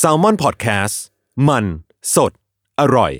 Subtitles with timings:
[0.00, 0.96] S a l ม o n PODCAST
[1.48, 1.64] มัน
[2.14, 2.32] สด
[2.80, 3.12] อร่อย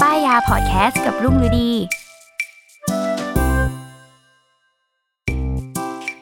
[0.00, 1.70] ป้ายยาพอดแคสต์กับรุ่งฤดี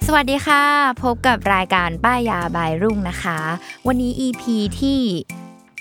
[0.07, 0.65] สวัสดีค่ะ
[1.03, 3.39] พบกับรายการป้ายยาบายรุ่งนะคะ
[3.87, 4.43] วันนี้ EP
[4.81, 5.01] ที่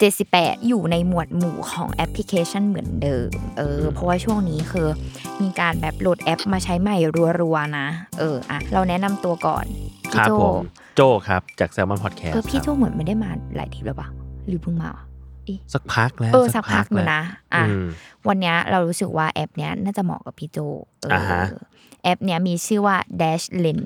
[0.01, 4.87] 78 อยู่ในหมวดหมู่ของแอปพลิเคชันเหมือนเดิม เออ เพราะว่าช่วงนี้คือ
[5.41, 6.95] มีการแบบโหลดแอปมาใช้ใหม่
[7.41, 7.87] รัวๆนะ
[8.19, 9.65] เออ อะ เราแนะนำตัวก่อน
[10.11, 14.07] คพี่รับโจผมโจครับ จาก Salmon Podcast เออพี่คโจรับเหมือนไม่ได้มาหลายทีแล้วปะ
[14.47, 14.91] หรือเพิ่งมา
[15.73, 17.21] สักพักแล้วเออสักพักอยู่แล้วนะ
[17.53, 17.85] อะอืม
[18.27, 20.57] วันเนี้ยเรารู้สึกว่าแอปเนี้ยน่าจะเหมาะกับพี่โจ
[21.01, 21.43] เอออ่าฮะ
[22.03, 23.85] แอปเนี้ยมีชื่อว่า Dash Lane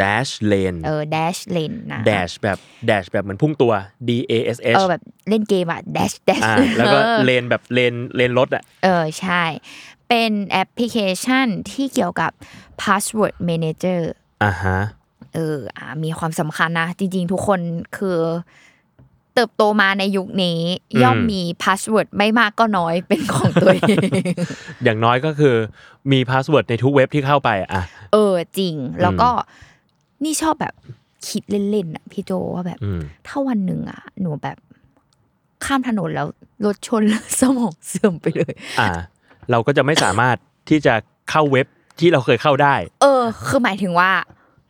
[0.00, 3.72] Dash Lane เออ Dash Lane นะ Dash แบบ Dash แบบเหมือนพุ่งตัว
[4.08, 9.42] D A S เอ H อแบบเล่นเกมอะ Dash Dash อ่าแล้วก็ออเลนแบบเลนเลนรถอะเออใช่
[10.08, 12.30] เป็นแอปพลิเคชันที่เกี่ยวกับ
[12.82, 14.00] Password Manager
[14.44, 14.78] อ่าฮะ
[15.34, 17.60] เอออ่ามีความสำคัญนะ จริง ๆ ทุกคน
[17.96, 18.18] คือ
[19.34, 20.60] เติบโตมาในยุคนี้
[20.92, 23.98] อืมย่อมมีพาสเวิร์ดไม่มากก็น้อยเป็นของตัวเอง
[24.84, 25.54] อย่างน้อยก็คือ
[26.12, 29.30] มีพาสเวิร์ดในทุกเว็บที่เข้าไปอะ เออจริง แล้วก็
[30.24, 30.74] นี่ชอบแบบ
[31.28, 34.56] คิดเล่นๆอะพี่โจว่าแบบอืมถ้าวันหนึ่งอะ หนูแบบ
[35.64, 36.26] ข้ามถนนแล้ว
[36.66, 38.88] รถชนแล้วสมองเสื่อมไปเลย อ่า
[39.50, 40.36] เราก็จะไม่สามารถ
[40.68, 40.94] ที่จะ
[41.30, 41.66] เข้าเว็บ
[42.00, 44.10] ที่เราเคยเข้าได้ เออ คือหมายถึงว่า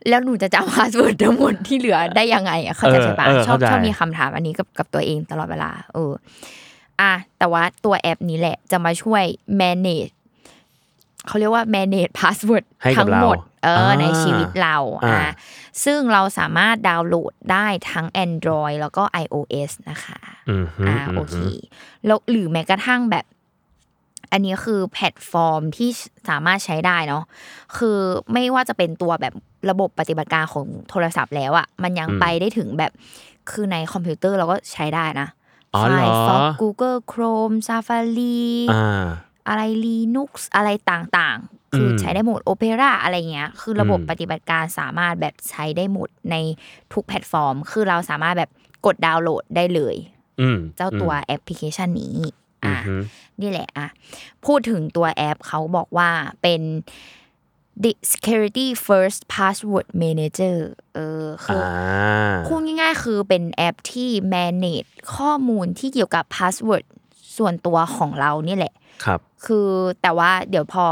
[0.09, 6.11] แล้วหนูจะจำพาสเวิร์ดทั้งหมดที่เหลือได้ยังไงอะเข้าใจใช่ปะเออเออชอบเข้าใจชอบมีคำถามอันนี้กับกับตัวเองตลอดเวลา เออ
[7.01, 9.23] อะแต่ว่าตัวแอปนี้แหละจะมาช่วย
[9.61, 10.13] manage
[11.27, 15.31] เขาเรียกว่า manage password ให้กับทั้งหมดเราเอออ่าในชีวิตเราอ่าอะ
[15.83, 20.19] ซึ่งเราสามารถดาวน์โหลดได้ทั้ง Android แล้วก็ iOS นะคะ
[20.49, 21.43] อืมฮึอ่าอืมโอเคฮึ
[22.05, 23.25] แล้วหรือแม้กระทั่งแบบ
[24.31, 25.89] อันนี้คือแพลตฟอร์มที่
[26.29, 27.23] สามารถใช้ได้เนาะ
[27.77, 27.97] คือ
[28.33, 29.33] ไม่ว่าจะเป็นตัวแบบ
[29.69, 32.91] ระบบปฏิบัติการของโทรศัพท์แล้วอะมันยังไปได้ถึงแบบ
[33.51, 35.27] คือในคอมพิวเตอร์เราก็ใช้ได้นะ
[35.75, 38.43] อ๋อเหรอ Firefox Google Chrome Safari
[39.47, 46.35] อ่าอะไร Linux อะไรต่างๆ คืออมใช้ได้หมด Opera อะไรเงี้ย คือระบบอืมปฏิบัติการสามารถแบบใช้ได้หมดใน
[46.93, 48.51] ทุกแพลตฟอร์ม คือเราสามารถแบบ
[48.85, 49.95] กดดาวน์โหลดได้เลย
[50.41, 52.17] อืมเจ้าตัวแอปพลิเคชันนี้
[52.65, 52.95] อือะมฮึ
[53.41, 53.87] นี่แหละอะ
[54.45, 56.09] พูดถึงตัวแอปเขาบอกว่า
[56.41, 56.61] เป็น
[57.83, 60.57] the security first password manager
[60.95, 66.85] เออคืออ่าอพูดง่ายๆ คือเป็นแอปที่ manage ข้อมูลที่เกี่ยวกับ password
[67.37, 68.73] ส่วนตัวของเรานี่แหละ
[69.05, 69.67] ครับ คือ
[70.01, 70.85] แต่ว่าเดี๋ยวพอ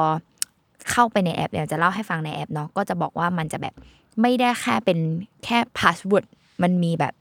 [0.92, 3.74] เข้าไปในแอปเดี๋ยวจะเล่าให้ฟังในแอปเนาะก็จะบอกว่ามันจะแบบ
[4.22, 5.00] ไม่ได้แค่เป็น
[5.44, 6.26] แค่พาสเวิร์ด
[6.64, 7.14] มันมีแบบ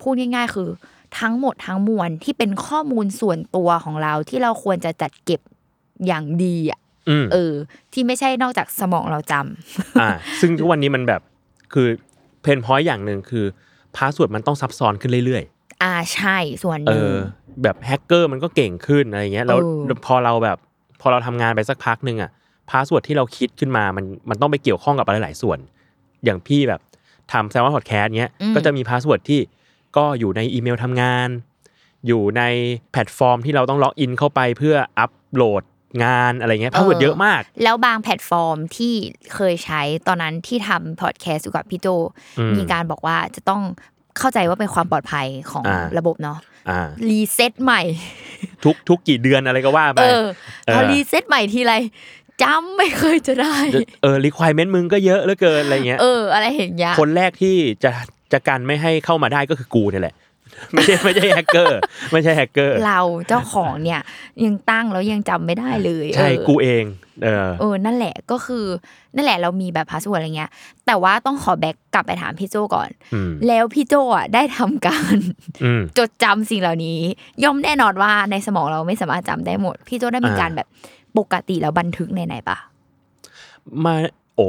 [0.00, 0.68] พูดง่าย ๆ คือ
[1.20, 5.40] ทั้งหมดทั้งมวลที่เป็นข้อมูลส่วนตัวของเราที่เราควรจะจัดเก็บ
[6.06, 7.52] อย่างดีอะอืมเออ
[7.92, 10.08] ที่ไม่ใช่นอกจากสมองเราจำอ่า
[10.40, 11.20] ซึ่งทุกวันนี้มันแบบ
[11.72, 11.86] คือ
[12.42, 13.44] pain point อย่างหนึ่งคือ
[13.96, 15.44] พาสเวิร์ดมันต้องซับซ้อนขึ้นเรื่อย
[15.82, 17.16] อ่าใช่ส่วนหๆเอนึ่งอ
[17.62, 20.58] แบบแฮกเกอร์มันก็เก่งขึ้นอะไรเงี้ยแล้วเออพอเราแบบ
[21.00, 22.30] พอเราทำงานไปสักพักหนึ่งอะ
[22.70, 25.58] พาสเวิร์ดที่เราคิดขึ้นมามันมันต้องไปเกี่ยวข้องกับอะไรหลายส่วน
[26.24, 26.80] อย่างพี่แบบ
[27.32, 29.40] ทำ Salmon Podcast เนี้ยก็จะมีพาสเวิร์ดที่
[29.96, 31.28] ก็อยู่ในอีเมลทำงาน
[32.06, 32.42] อยู่ใน
[32.92, 35.62] แพลตฟอร์มที่เราต้องล็อกอินเข้าไปเพื่ออัปโหลด
[36.04, 38.94] งานอะไรเงี้ยพาสเวิร์ดเยอะมาก แล้วบางแพลตฟอร์มที่
[39.34, 41.86] เคยใช้ตอนนั้นที่ทำพอดแคสต์อยู่กับพี่โจ
[42.38, 43.62] อืมมีการบอกว่าจะต้อง
[44.20, 46.38] เข้าใจว่าเป็นความปลอดภัยของอ่าระบบเนาะ
[46.70, 47.82] อ่ารีเซ็ตใหม่
[48.64, 50.24] ทุกทุกกี่เดือนอะไรก็ว่าไปเออ
[50.74, 51.74] พอเออรีเซ็ตใหม่ทีไร
[52.42, 53.56] จำไม่เคยจะได้
[54.02, 57.90] เออ requirement มึงก็เยอะเหลือเกินอะไรเงี้ยเอออะไรเห็นยะคนแรกที่จะ
[58.32, 60.14] จะกันไม่ให้เข้ามาได้ก็คือกูเนี่ยแหละ
[60.72, 61.78] ไม่ใช่ไม่ใช่แฮกเกอร์
[62.12, 64.00] ไม่ใช่แฮกเกอร์ เราเจ้าของเนี่ย
[64.44, 66.84] ยังตั้งแล้วยังจำไม่ได้เลย ใช่เออกูเอง
[67.24, 68.64] เออเออนั่นแหละก็คือ
[69.14, 70.50] นั่นแหละเรามีแบบพาสเวิร์ดอะไรเงี้ย
[70.86, 75.16] แต่ว่าต้องขอ back กลับไปถามพี่โจก่อนอืมแล้วพี่โจอะได้ทำการ
[75.64, 77.00] อืมจดจำสิ่งเหล่านี้
[77.42, 80.68] ย่อมแน่นอนว่าในสมองเราไม่สามารถจำได้หมด พี่โจได้มีอ่าการแบบ
[81.18, 82.58] ปกติแล้วบันทึกในไหนปะ
[83.84, 83.94] มา
[84.36, 84.48] โอ้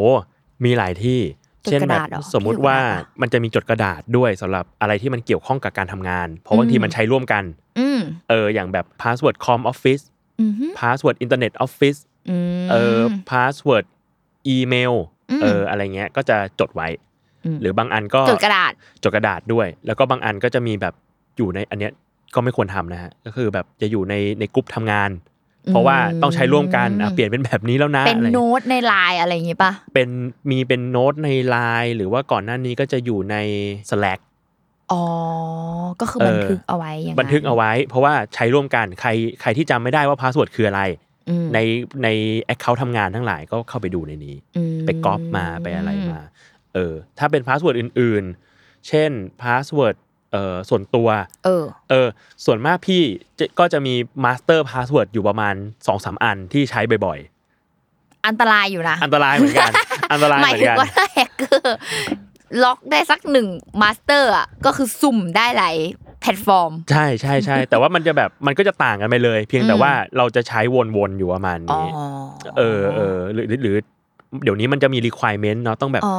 [0.64, 7.44] มีหลายที่จด เช่นกระแบบดาษเหรอสมมุติว่าพี่จดกระดาษเหรอมันจะมีจดกระดาษด้วยสำหรับอะไรที่มันเกี่ยวข้องกับการทำงาน เพราะบางทีอืมมันใช้ร่วมกัน
[7.80, 10.04] อืมเอออย่างแบบ password com office
[10.40, 13.00] อืมฮึ password internet office อืมเออ
[13.32, 13.86] password
[14.48, 14.94] อีเมล
[15.32, 16.88] อืมเอออะไรเงี้ยก็จะจดไว้
[17.46, 18.72] อืมหรือบางอันก็จดกระดาษ
[19.04, 20.94] จดกระดาษด้วย แล้วก็บางอันก็จะมีแบบ
[21.38, 21.92] อยู่ในอันเนี้ย
[22.36, 25.10] ก็ไม่ควรทำนะฮะก็คือแบบจะอยู่ในในกลุ่มทำงาน
[25.68, 30.10] เพราะว่าต้องใช้ร่วมกันอะเปลี่ยนเป็นแบบนี้แล้วนะเป็นอะไรโน้ตในไลน์อะไรอย่างงี้ปะเป็น
[30.50, 33.36] มีเป็นโน้ตในไลน์หรือว่าก่อนหน้านี้ก็จะอยู่ใน
[33.90, 34.20] Slack
[34.92, 35.04] อ๋อ
[36.02, 39.10] ก็คือเออบันทึกเอาไว้อย่างนั้นบันทึกเอาไว้ เพราะว่าใช้ร่วมกันใคร
[39.42, 40.82] ใครที่จำไม่ได้ว่าพาสเวิร์ดคืออะไร
[41.30, 41.60] อืมใน
[42.04, 42.08] ใน
[42.42, 46.22] account ทำงานทั้งหลายก็เข้าไปดูในนี้อืมไปก๊อปมาไปอะไรมา
[46.74, 48.24] เออ ถ้าเป็นพาสเวิร์ดอื่น
[48.56, 49.12] ๆ เช่น
[49.44, 49.96] พาสเวิร์ด
[50.32, 51.08] เอ่อส่วนตัว
[51.46, 52.08] เออ เออ
[52.46, 53.02] ส่วนมากพี่
[53.40, 53.94] จะก็จะมี
[54.24, 57.20] master password อยู่ประมาณ2อสอันที่ใช้บ่อย
[58.28, 59.72] อันตรายอยู่นะๆอันตรายเหมือนกัน
[60.12, 61.78] อันตรายหเหมายมือถึนงกันว่าถ้าแฮกเกอร์
[62.64, 63.48] ล็อกได้สักหนึ่ง
[63.82, 65.76] master อะก็คือสุ่มได้หลาย
[66.22, 70.60] แพลตฟอร์ม ใช่ใช่ใช่แต่ว่ามันจะแบบมันก็จะต่างกันไปเลย เพียงแต่อืมว่าเราจะใช้
[70.96, 71.88] วนๆอยู่ประมาณอ๋อนี้
[72.58, 73.76] เออเออหรือหรือหรือ
[74.44, 76.16] เดี๋ยวนี้มันจะมี requirement เนาะต้องแบบอ๋อ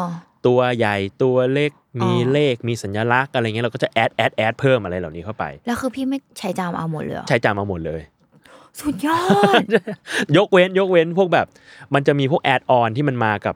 [0.46, 1.70] ตัวใหญ่ตัวเล็ก
[2.00, 8.00] มีอ๋อเลขมีสัญลักษณ์อะไรเงี้ยเราก็จะ add add add เพิ่มอะไรเหล่านี้เข้าไป แล้วคือพี่ไม่ใช้จามเอาหมดเลยเหรอใช้จำมาหมดเลย
[8.81, 9.20] สุดยอ
[9.60, 9.62] ด
[10.37, 11.46] ยกเว้นยกเว้นพวกแบบ
[11.94, 13.54] มันจะมีพวก add-on ที่มันมากับ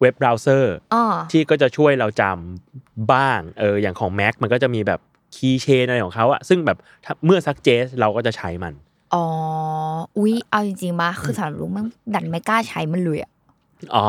[0.00, 5.00] เว็บเบราว์เซอร์อ๋อที่ก็จะช่วยเราจำบ้างเอออย่างของ Mac มันก็จะมีแบบ
[5.36, 8.74] Keychain อะไรของเขาอะซึ่งแบบถ้ามัน suggest เราก็จะใช้มัน
[9.14, 9.24] อ๋อ
[10.18, 13.30] อุ๊ย เอาจริงๆมาคือสำหรับลุงมันดันไม่กล้าใช้มันเลยอะ
[13.94, 14.04] อ๋อ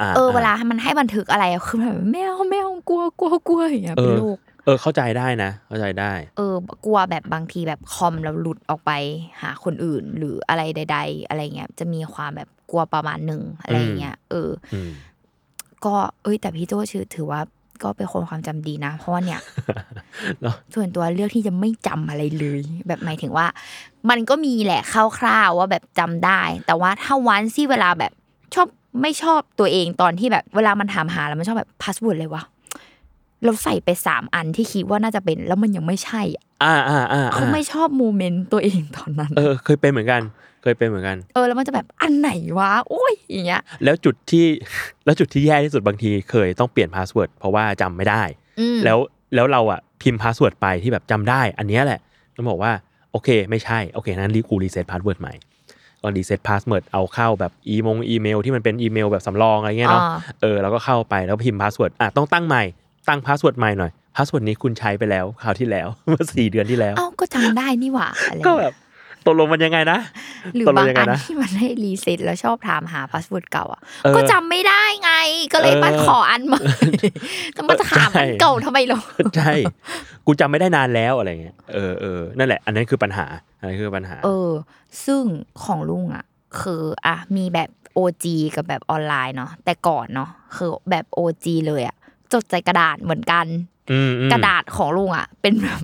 [0.00, 6.54] อ่าเออเวลาให้มันให้บันทึกอะไรอะคือแบบแมวแมวกลัวกลัวกลัวอย่างเงี้ยเอเป็นอลูกเออเข้าใจได้นะ เข้าใจได้ เออ
[6.84, 8.90] กลัวแบบบางทีแบบคอมเราหลุดออกไป
[9.40, 14.90] หาคนอื่น หรืออะไรใด ๆ อะไรเงี้ยจะมีความแบบกลัวประมาณหนึ่งอะไรอย่างเงี้ยเอออืม
[15.84, 17.40] ก็เอ้ยแต่พี่โจชื่อถือว่า
[17.82, 19.40] ก็เป็นคนความจำดีนะ เพราะว่าเนี่ย
[20.40, 23.46] เนอะส่วนตัวเลือกที่จะไม่จำอะไรเลย แบบหมายถึงว่า
[24.10, 24.82] มันก็มีแหละ
[25.18, 28.12] คร่าวๆว่าแบบจำได้ แต่ว่าถ้าวันที่เวลาแบบ
[28.54, 28.68] ชอบ
[29.00, 32.42] ไม่ชอบตัวเองตอนที่แบบ เวลามันถามหาแล้วมันชอบแบบพาสเวิร์ดอะไรวะ
[33.44, 40.22] เราใส่ไปสามอันที่คิดว่าน่าจะเป็นแล้วมันยังไม่ใช่อะอ่าอ่าอ่าเขาไม่ชอบโมเมนต์ตัวเองตอนนั้น เออเคยเป็นเหมือนกัน
[40.62, 44.44] เคยเป็นเหมือนกัน เออแล้วมันจะแบบอันไหนวะโอ้ยอย่างเงี้ย แล้วจุดที่
[45.04, 48.22] แล้วจุดที่แย่ที่สุดบางทีเคยต้องเปลี่ยนพาสเวิร์ดเพราะว่าจำไม่ได้
[48.60, 48.98] อืมแล้ว
[49.34, 52.00] แล้วเราอะพิมพ์พาสเวิร์ดไปที่แบบจำได้ อันเนี้ยแหละ
[52.36, 52.72] ต้องบอกว่า
[53.12, 55.34] โอเค ไม่ใช่โอเคนั้นรีกูรีเซ็ตพาสเวิร์ดใหม่
[56.02, 62.62] ก็รีเซ็ตพาสเวิร์ดเอาเข้าแบบอีมงอีเมลที่มันเป็นอีเมลแบบสำรองอะไรเงี้ยเนาะอ่าเออเราก็เข้าไปแล้วพิมพ์พาสเวิร์ดอะต้องตั้งใหม่
[63.08, 68.74] ตั้งพาสเวิร์ดใหม่หน่อยพาสเวิร์ดนี้คุณใช้ไปแล้วคราวที่แล้วเมื่อสี่เดือนที่แล้วเอ้าก็จำได้นี่หว่าอะไรก็เงี้ยแบบ
[69.26, 69.98] ตกลงมันยังไงนะ
[70.54, 75.12] หรือตกลบางงยังไงอันนะที่มันให้รีเซ็ตแล้วชอบถามหาพาสเวิร์ดเก่าอะเออก็จำไม่ได้ไง
[75.52, 76.60] ก็เลยเออมาขออันใหม่
[77.56, 79.00] จะมาถามอันใช่เก่าทำไมหรอ
[79.36, 79.52] ใช่
[80.26, 83.26] กูจำไม่ได้นานแล้วอะไรเงี้ย เออเออนั่นแหละ อันนั้นคือปัญหา
[83.58, 84.50] อันนั้นคือปัญหา เออ
[85.04, 85.22] ซึ่ง
[85.64, 86.24] ของลุงอะ
[86.60, 88.24] คืออะมีแบบ OG
[88.56, 91.96] กับแบบออนไลน์เนาะ แต่ก่อนเนาะคือแบบ OG เลยอะ
[92.32, 93.46] จดใส่กระดาษเหมือนกัน
[93.92, 95.80] อืมอืมกระดาษของลุงอะ เป็นแบบ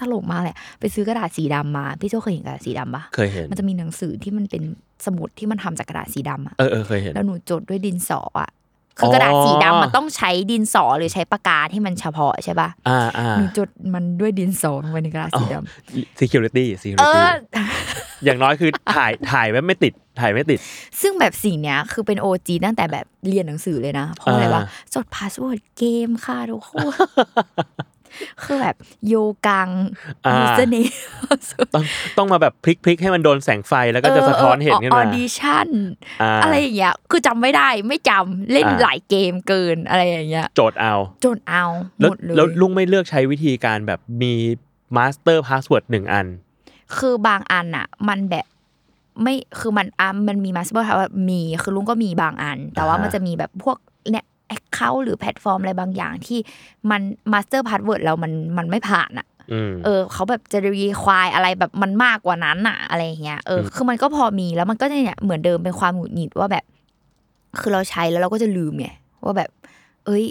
[0.00, 4.62] ตลกมากเลยไปซื้อกระดาษสีดำมา พี่โจเคยเห็นกระดาษสีดำปะเคยเห็น มันจะมีหนังสือที่มันเป็น
[5.06, 8.50] สมุดที่มันทำจากกระดาษสีดำอะเออเออเคยเห็น แล้วหนูจดด้วยดินสออะ
[8.98, 17.20] คือกระดาษสีดำมันต้องใช้ดินสอหรือใช้ปากกาที่มันเฉพาะใช่ปะอ่าอ่าหนูจดมันด้วยดินสอลงไปในกระดาษสีดำ security เอ security
[17.56, 17.58] อ
[18.24, 20.58] อย่างน้อยคือถ่ายถ่ายไว้ไม่ติดถ่ายไม่ติด
[21.00, 26.84] ซึ่งแบบสิ่งเนี้ยคือเป็นโอจีตั้งแต่แบบเรียนหนังสือเลยนะ เพราะอะไรวะอ่าจดพาสเวิร์ดเกมค่ะทุกคน
[28.42, 28.76] คือแบบ
[29.08, 29.14] โย
[29.46, 29.68] กัง
[30.26, 30.76] อ่ายูเซเน
[31.74, 31.84] ต้อง
[32.18, 35.68] ต้องมาแบบพลิกพลิกให้มันโดนแสงไฟแล้วก็จะสะท้อนเห็นขึ้นออมาดิชั่น
[36.22, 41.64] อ่าอะไรอย่างเงี้ยคือจำไม่ได้ไม่จำเล่นอ่าหลายเกมเกินอะไรอย่างเงี้ยโจทย์เอาจนเอา
[42.00, 44.32] หแล้วมดเลยแล้วลุงไม่เลือกใช้วิธีการแบบมี
[44.96, 46.26] master password หนึ่งอัน
[46.98, 48.46] คือบางอันอะ มันแบบ
[49.22, 53.76] ไม่คือมันอะมันมี master ว่ามีคือลุงก็มีบางอัน แต่ว่าอ่าฮะมันจะมีแบบพวก
[54.10, 56.38] เนี่ย account หรือแพลตฟอร์มอะไรบางอย่างที่
[56.90, 57.00] มัน
[57.32, 66.64] master password แล้วมันมันไม่ผ่านอะอืมเออเขาแบบจะ require อะไรแบบมันมากกว่านั้นอะอะไรอย่างเงี้ยเอออมคือมันก็พอมีแล้วมันก็จะเนี่ยเหมือนเดิมเป็นความหงุดหงิดว่าแบบ
[67.60, 68.88] คือเราใช้แล้วเราก็จะลืมไง
[69.24, 69.50] ว่าแบบ
[70.06, 70.24] เอ้ย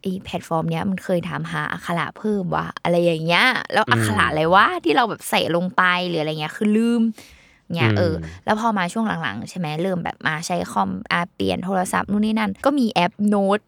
[0.00, 7.02] ไอ้แพลตฟอร์มเนี้ยมันเคยถามหาอักขระเพิ่มว่าอะไรอย่างเงี้ย แล้วอักขระอะไรวะที่เราแบบใส่ลงไปหรืออะไรเงี้ย คือลืม
[7.74, 13.60] เนี่ยเออ แล้วพอมาช่วงหลังๆ ใช่ไหมเริ่มแบบมาใช้คอมอาเปลี่ยนโทรศัพท์นู่นนี่นั่น ก็มีแอปโน้ต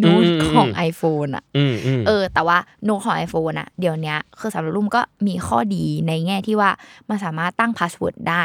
[0.00, 6.70] โน้ตของ iPhone อะอืมอืมเออ แต่ว่าโน้ตของ iPhone อะเดี๋ยวเนี้ยคือสำหรับลุงก็มีข้อดีในแง่ที่ว่า
[7.08, 8.44] มันสามารถตั้งพาสเวิร์ดได้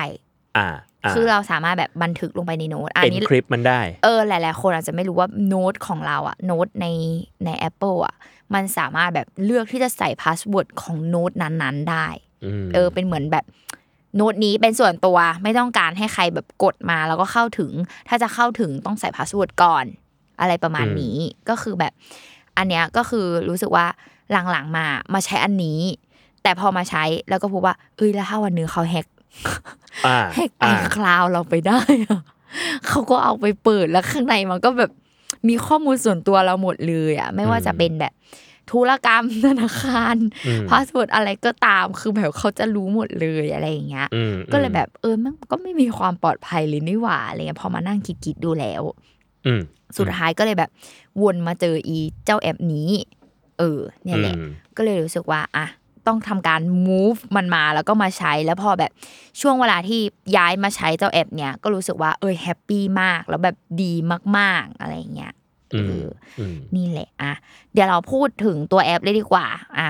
[0.57, 0.67] อ่า
[1.15, 6.87] คือเราสามารถแบบบันทึกลงไปในโน้ตอันเป็นนี้คลิปมันได้ เออ หลาย ๆ คนอาจจะไม่รู้ว่าโน้ตของเราอะโน้ตใน
[7.45, 8.15] ใน Apple อะ
[8.53, 12.07] มันสามารถแบบเลือกที่จะใส่พาสเวิร์ดของโน้ตนั้น ๆ ได้
[12.45, 13.45] อืมเออ เป็นเหมือนแบบ
[14.17, 17.71] โน้ตนี้เป็นส่วนตัวไม่ต้องการให้ใครแบบกดมาแล้วก็เข้าถึง
[18.07, 19.85] ถ้าจะเข้าถึงต้องใส่พาสเวิร์ดก่อน
[20.39, 21.17] อะไรประมาณนี้
[21.49, 21.93] ก็คือแบบ
[22.57, 23.85] อันเนี้ยก็คือรู้สึกว่า
[24.51, 25.79] หลังๆมามาใช้อันนี้
[26.43, 29.07] แต่พอมาใช้แล้วก็พบว่า เอ้ยแล้วถ้าวันหนึงเขาแฮก
[30.07, 32.21] อ่าแฮกไออ่าคลาวเราไปได้อะ
[32.87, 34.91] เขาก็เอาไปเปิดแล้วข้างในมันก็แบบ
[35.47, 38.13] มีข้อมูลส่วนตัวเราหมดเลยอะ ไม่ว่าจะเป็นแบบ
[38.71, 40.15] ธุรกรรมธนาคาร
[40.47, 48.83] อืมพาสเวิร์ดอะไรก็ตามคือแบบเขาจะรู้หมดเลยอะไรอย่างเงี้ยอืมก็เลยแบบเออมันก็ไม่มีความปลอดภัยเลยนี่หว่าอะไรเงี้ยพอมานั่งคิดๆดูแล้ว
[49.45, 49.61] อืม
[49.97, 50.69] สุดท้ายก็เลยแบบ
[51.21, 52.89] วนมาเจออีเจ้าแอปนี้
[53.59, 55.67] เออ เนี่ยแหละอืมก็เลยรู้สึกว่าอะ
[56.07, 58.91] ต้องทำการ move มันมาแล้วก็มาใช้แล้วพอแบบ
[59.41, 60.01] ช่วงเวลาที่
[60.37, 63.93] ย้ายมาใช้เจ้าแอปเนี้ยก็รู้สึกว่าเออแฮปปี้มากแล้วแบบดี
[64.37, 65.36] มาก ๆอะไรอย่างเงี้ยอืม
[65.71, 66.05] เออ
[66.39, 67.33] อืมนี่แหละอะ
[67.73, 69.45] เดี๋ยวเราพูดถึงตัวแอปเลยดีกว่า
[69.79, 69.89] อะ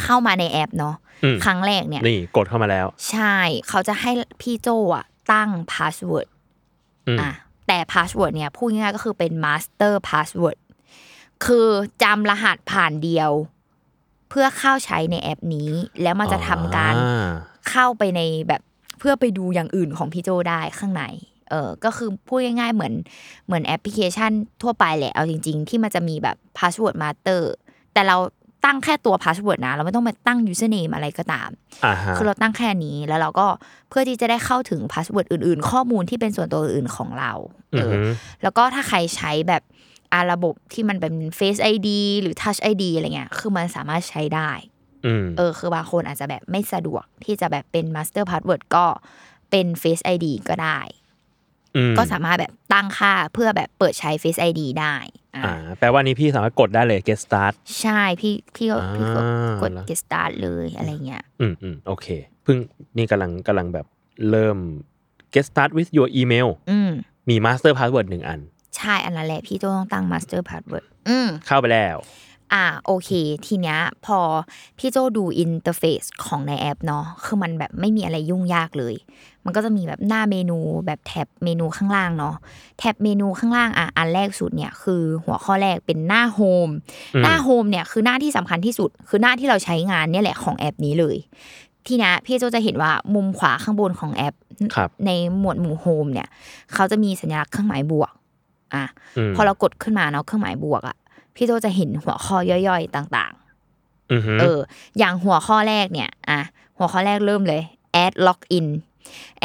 [0.00, 0.94] เข้ามาในแอปเนาะ
[1.24, 3.36] อืมครั้งแรกเนี่ย นี่กดเข้ามาแล้ว ใช่
[3.68, 6.28] เขาจะให้พี่โจอะ ตั้งพาสเวิร์ด
[7.08, 7.30] อืมอะ
[7.66, 10.58] แต่พาสเวิร์ดเนี่ยพูดง่ายๆก็คือเป็น master password
[11.44, 11.68] คือ
[12.02, 13.30] จำรหัสผ่านเดียว
[14.28, 15.70] เพื่อเข้าใช้ในแอปนี้
[16.02, 17.30] แล้วมันจะทำการอ่า
[17.70, 18.62] เข้าไปในแบบ
[18.98, 22.94] เพื่อไปดูอย่างอื่นของพี่โจได้ข้างในเออก็คือพูดง่ายๆเหมือน
[23.46, 24.32] เหมือนแอปพลิเคชัน
[24.62, 27.52] ทั่วไปแหละเอาจริง ๆ ที่มันจะมีแบบ password master
[27.92, 28.16] แต่เรา
[28.64, 31.50] ตั้งแค่ตัวพาสเวิร์ดนะ เราไม่ต้องมาตั้ง username อะไรก็ตาม
[31.84, 33.46] อ่าฮะคือเราตั้งแค่นี้แล้วเราก็
[33.88, 37.32] เพื่อที่จะได้เข้าถึงพาสเวิร์ดอื่นๆ ข้อมูลที่เป็นส่วนตัวอื่นๆของเรา
[37.74, 38.08] อืเอออหือ
[38.42, 39.62] แล้วก็ถ้าใครใช้แบบ
[40.12, 41.88] อาระบบที่มันเป็น Face ID
[42.22, 44.50] หรือ Touch ID อะไรเงี้ย คือมันสามารถใช้ได้
[45.06, 48.86] อืมเออ คือบางคนอาจจะแบบไม่สะดวกที่จะแบบเป็น Master Password ก็
[49.50, 51.03] เป็น Face ID ก็ได้อืม
[51.98, 54.94] ก็สามารถแบบตั้งค่าเพื่อแบบเปิดใช้ Face ID ได้
[55.34, 62.06] อะอ่าแปลว่านี้พี่สามารถกดได้เลย get start ใช่พี่พี่ก็พี่ก็อ่ากดแล้ว get start เลยอะไรเงี้ยอืมอืมโอเค
[62.42, 62.56] เพิ่ง
[62.96, 63.86] นี่กำลังกำลังแบบ
[64.30, 64.58] เริ่ม
[65.34, 66.90] get start with your email อืม
[67.28, 68.40] มี master password หนึ่งอัน
[68.76, 71.98] ใช่อันนั้นแหละพี่ต้องตั้ง Master Password อืมเข้าไปแล้ว
[72.52, 73.10] อ่าโอเค
[73.46, 74.18] ทีเนี้ยพอ
[74.78, 78.94] พี่โจดูอินเทอร์เฟซของในแอปเนาะคือมันแบบไม่มีอะไรยุ่งยากเลย
[79.44, 82.34] มันก็จะมีแบบหน้าเมนูแบบแท็บเมนูข้างล่างเนาะ
[82.78, 86.68] แท็บเมนูข้างล่างอะอันแรกสุดเนี่ยคือหัวข้อแรกเป็นหน้าโฮม
[87.14, 91.16] อืมหน้า home เนี่ยคือหน้าที่สำคัญที่สุด คือหน้าที่เราใช้งานเนี่ยแหละของแอปนี้เลย
[91.86, 94.34] ทีเนี้ยพี่โจจะเห็นว่ามุมขวาข้างบนของแอป
[94.74, 96.28] ครับในหมวดหมู่ home เนี่ย
[96.74, 98.12] เขาจะมีสัญลักษณ์เครื่องหมายบวก
[98.74, 98.84] อะ
[99.30, 100.96] มพอเรากดขึ้นมาเนาะเครื่องหมายบวกอะ
[101.34, 102.36] พี่โจจะเห็นหัวข้อ
[102.68, 103.32] ย่อยๆต่าง
[104.12, 104.58] อือหือๆเออ
[104.98, 106.40] อย่างหัวข้อแรกเนี่ย อะ
[106.78, 107.62] หัวข้อแรกเริ่มเลย
[108.04, 108.66] add login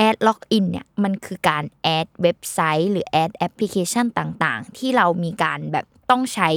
[0.06, 1.63] add login เนี่ยมันคือการ
[1.98, 6.50] add เว็บไซต์ หรือ add แอปพลิเคชันต่างๆ ที่เรามีการแบบต้องใช้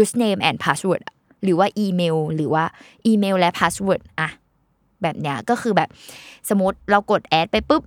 [0.00, 2.64] username and password อะหรือว่าอีเมล หรือว่า
[3.06, 4.28] อีเมลและ password อะ
[5.02, 5.88] แบบเนี้ยก็คือแบบ
[6.48, 7.82] สมมติเรากด add ไปปุ๊บ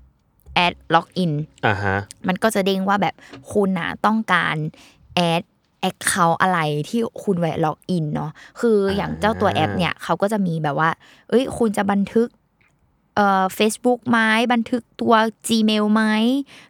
[0.65, 1.31] add login
[1.65, 1.97] อ่าฮะ
[2.27, 3.15] มันก็จะเด้งว่าแบบ
[3.51, 4.55] คุณน่ะต้องการ
[5.15, 5.43] add
[5.81, 6.59] account อะไร
[6.89, 10.89] ที่คุณไว้ล็อกอินเนาะคืออย่างเจ้าตัวแอปเนี่ยเขาก็จะมีแบบว่า
[11.29, 12.27] เอ้ย คุณจะบันทึก
[13.15, 14.19] เอ่อ Facebook ไหม
[14.53, 15.13] บันทึกตัว
[15.47, 16.03] Gmail ไหม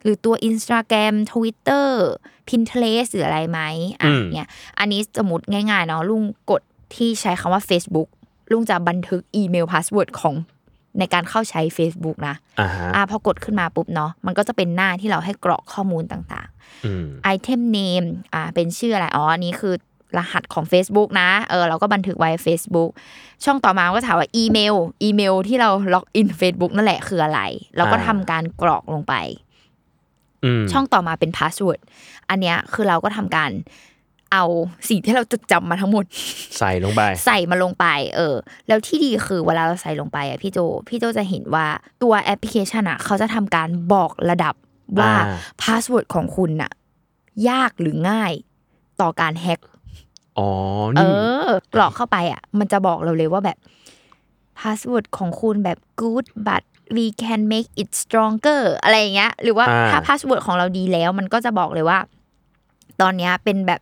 [0.02, 1.88] หรือตัว Instagram Twitter
[2.48, 3.60] Pinterest หรืออะไรไหม
[4.00, 6.62] อะอืมเนี่ยอันนี้สมมติง่ายๆเนาะลุงกด
[6.94, 8.08] ที่ใช้คำว่า Facebook
[8.50, 10.34] ลุงจะบันทึกอีเมลพาสเวิร์ดของ
[10.98, 16.48] ในการเข้าใช้ Facebook นะอ่าฮะอะพอกดขึ้นมาปุ๊บเนาะมันก็จะเป็นหน้าที่เราให้กรอกข้อมูลต่าง
[16.86, 19.74] อืมๆ item name อะเป็นชื่ออะไรอ๋ออันนี้คือ
[20.18, 22.90] รหัสของ Facebook นะ เออเราก็บันทึกไว้ Facebook
[23.44, 27.40] ช่องต่อมาก็ถามว่าอีเมล อีเมลที่เราล็อกอิน Facebook นั่นแหละคืออะไร
[27.76, 29.14] เราก็อ่าทำการกรอกลงไป
[30.44, 31.80] อืมช่องต่อมาเป็นพาสเวิร์ด
[32.28, 33.50] อันเนี้ยคือเราก็ทำการ
[34.32, 34.44] เอา
[34.88, 36.04] สิ่งที่เราจดจำมาทั้งหมด
[36.58, 38.34] ใส่ลงไป ใส่มาลงไป เออ
[38.68, 41.66] แล้วที่ดีคือเวลาเราใส่ลงไปอะพี่โจ พี่โจจะเห็นว่า
[42.02, 44.54] ตัวแอปพลิเคชันอะ เขาจะทำการบอกระดับ
[45.00, 46.72] ว่าอ่าพาสเวิร์ดของคุณน่ะ
[47.48, 48.32] ยากหรือง่าย
[49.00, 49.60] ต่อการแฮ็ก
[50.38, 50.48] อ๋อ
[50.96, 51.06] เอนี่
[51.48, 53.58] อกรอกเข้าไปอะ มันจะบอกเราเลยว่าแบบ
[54.60, 56.62] พาสเวิร์ดของคุณแบบ good but
[56.96, 61.98] we can make it stronger อะไรอย่างเงี้ย หรือว่าอ่าถ้าพาสเวิร์ดของเราดีแล้ว มันก็จะบอกเลยว่า
[63.00, 63.80] ตอนเนี้ยเป็นแบบ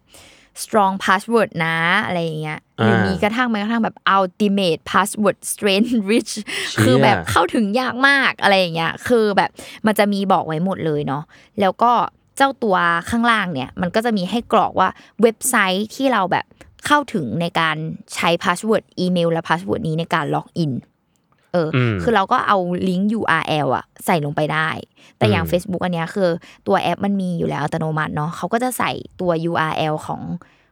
[0.62, 1.76] strong password นะ
[2.06, 6.32] อะไรอย่างเงี้ยหรือมีกระทั่งแม้กระทั่งแบบ ultimate password strength rich
[6.82, 9.50] คือแบบเข้าถึงยากมากอะไรอย่างเงี้ย คือแบบ
[9.86, 11.22] มันจะมีบอกไว้หมดเลยเนาะ
[11.60, 11.92] แล้วก็
[12.40, 12.76] เจ้าตัว
[13.10, 14.88] ข้างล่างเนี่ยมันก็จะมีให้กรอกว่า
[15.22, 16.46] เว็บไซต์ที่เราแบบ
[16.86, 17.76] เข้าถึงในการ
[18.14, 20.72] ใช้พาสเวิร์ดอีเมลและพาสเวิร์ดนี้ในการล็อกอิน
[21.52, 24.68] เอออมคือเราก็เอาลิงก์ URL อะใส่ลงไปได้
[25.18, 26.30] แต่อย่างอืม Facebook อันเนี้ยคือ
[26.66, 30.22] ตัวแอปมันมีอยู่แล้วอัตโนมัติเนาะเขาก็จะใส่ตัว URL ของ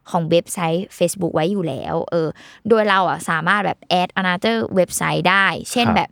[0.09, 2.27] ของเว็บไซต์ Facebook ไว้อยู่แล้ว เออ
[2.69, 6.09] โดยเราอะสามารถแบบ add another เว็บไซต์ได้ เช่นครับแบบ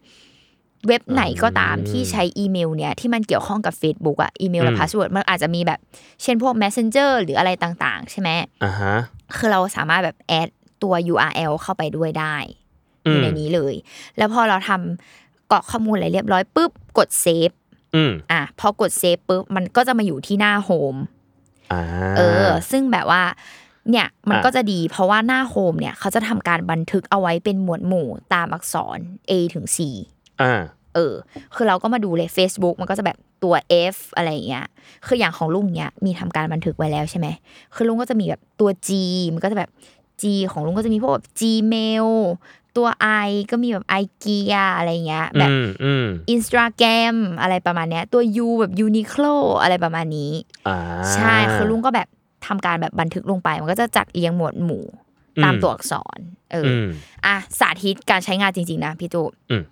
[0.88, 5.80] เว็บไหนก็ตามที่ใช้อีเมลเนี่ยที่มันเกี่ยวข้องกับ Facebook อะอีเมลและอืมพาสเวิร์ดมันอาจจะมีแบบ
[6.24, 8.30] เช่นพวก Messenger หรืออะไรต่างๆ ใช่ไหม
[8.64, 8.96] อ่าฮะ
[9.36, 10.50] คือเราสามารถแบบ add
[10.84, 12.36] ตัว URL เข้าไปด้วยได้
[13.06, 13.74] อือมยู่ในนี้เลย
[14.18, 17.52] แล้วพอเราทำกรอกข้อมูลอะไรเรียบร้อยปุ๊บกดเซฟ
[17.96, 20.96] อืมอะพอกดเซฟปุ๊บมันก็จะมาอยู่ที่หน้า home
[21.72, 21.82] อ่า
[22.18, 23.24] เออ ซึ่งแบบว่า
[23.92, 29.78] เนี่ยมันอะก็จะดีเพราะว่าหน้า home เนี่ยเขาจะทำการบันทึกเอาไว้เป็นหมวดหมู่ตามอักษร A ถึง C
[30.42, 30.54] อ่า
[30.96, 31.14] เออ
[31.56, 33.56] คือเราก็มาดูเลย Facebook มันก็จะแบบตัว
[33.94, 34.66] F อะไรอย่างเงี้ย
[35.08, 37.28] คืออย่างของลุงเนี้ยมีทำการบันทึกไว้แล้วใช่ไหม
[37.76, 38.90] คือลุงก็จะมีแบบตัว G
[39.34, 39.70] มันก็จะแบบ
[40.22, 42.08] G ของลุงก็จะมีพวกแบบ Gmail
[42.78, 42.88] ตัว
[43.28, 50.32] I ก็มีแบบ IKEA อะไรเงี้ย แบบอืมอืม Instagram อะไรประมาณเนี้ย ตัว U แบบ Uniqlo อะไรประมาณนี้
[50.68, 50.78] อ่า
[51.14, 52.08] ใช่ คือลุงก็แบบ
[52.48, 54.86] ทำการแบบบันทึกลงไป มันก็จะจัดเรียงหมวดหมู่
[55.38, 56.20] อืมตามตัวอักษร
[56.52, 56.88] เอออือม
[57.26, 59.64] อะสาธิตการใช้งานจริง ๆ นะพี่จูอืม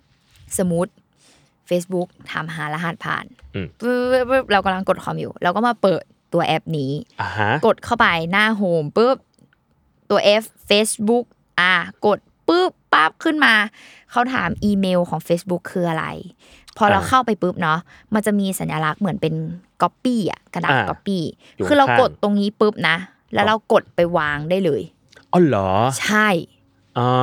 [0.58, 0.92] สมมติ
[1.68, 3.24] Facebook ถามหารหัสผ่าน
[3.54, 9.16] อืมปึ๊บปึ๊บปึ๊บเรากำลังกดคอมอยู่ เราก็มาเปิดตัวแอปนี้อ่าฮะกดเข้าไปหน้า home ปุ๊บ
[10.10, 11.24] ตัว F Facebook
[11.60, 11.74] อะ
[12.06, 13.54] กดปุ๊บปั๊บขึ้นมา
[14.10, 16.06] เขาถามอีเมลของ Facebook คืออะไร
[16.76, 17.78] พอเราอ่าเข้าไปปุ๊บเนาะ
[18.14, 19.34] มันจะมีสัญลักษณ์เหมือนเป็น
[19.82, 21.22] ก๊อปปี้อะกระดาษอ่าก๊อปปี้
[21.56, 22.96] อยู่คือเราข้างกดตรงนี้ปุ๊บนะ
[23.34, 24.82] แล้วเรากดไปวางได้เลย
[25.32, 26.55] อ๋อเหรอ ใช่อ่า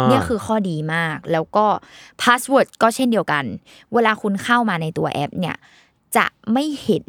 [0.09, 1.65] เนี่ยคือข้อดีมาก แล้วก็
[2.23, 3.43] พาสเวิร์ดก็เช่นเดียวกัน
[3.93, 5.55] เวลาคุณเข้ามาในตัวแอปเนี่ย
[6.17, 7.05] จะไม่เห็น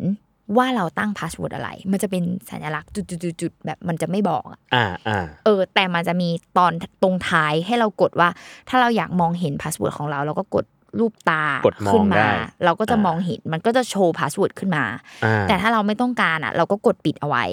[0.56, 6.28] ว่าเราตั้งพาสเวิร์ดอะไร มันจะเป็นสัญลักษณ์จุดๆๆๆแบบมันจะไม่บอกอะอ่าอ่าเออ แต่มันจะมี
[6.58, 8.28] ตอนตรงท้ายให้เรากดว่า
[8.68, 10.64] ถ้าเราอยากมองเห็นพาสเวิร์ดของเรา เราก็กด
[10.98, 12.30] รูปตากดมองขึ้นมาได้
[12.64, 14.84] เราก็จะอ่ามมองเห็นมันก็จะโชว์พาสเวิร์ดขึ้นมา
[15.24, 17.44] อ่าแต่ถ้าเราไม่ต้องการอะ เราก็กดปิดเอาไว้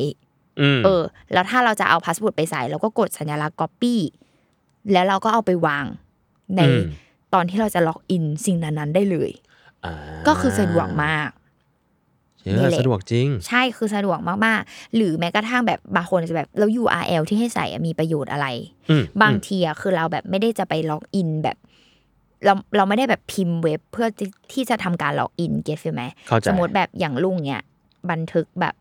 [0.62, 1.02] อืมเออ
[1.34, 3.96] แล้วถ้าเราจะเอาพาสเวิร์ดไปใส่ เราก็กดสัญลักษณ์ copy
[4.94, 5.86] แล้วเราก็เอาไปวาง
[6.56, 6.84] ในอืม
[7.34, 9.32] ตอนที่เราจะล็อกอินสิ่งนั้นๆได้เลย
[9.86, 9.94] อ่า
[10.28, 11.30] ก็คือสะดวกมาก
[12.44, 18.48] เยนี่อะแหละสะดวกจริง ใช่คือสะดวกมากๆ หรือแม้กระทั่งแบบบางคนอาจจะแบบแล้ว URL ที่ให้ใส่อะมีประโยชน์อะไร
[18.90, 21.58] อืมบางทีอะคือเราแบบไม่ได้จะไปล็อกอินแบบ
[22.46, 27.62] เราเราไม่ได้แบบพิมพ์เว็บเพื่อที่ที่จะทำการล็อกอิน get feel ไหมเข้าใจสมมติแบบอย่างลุงเนี่ย
[28.10, 28.81] บันทึกแบบแ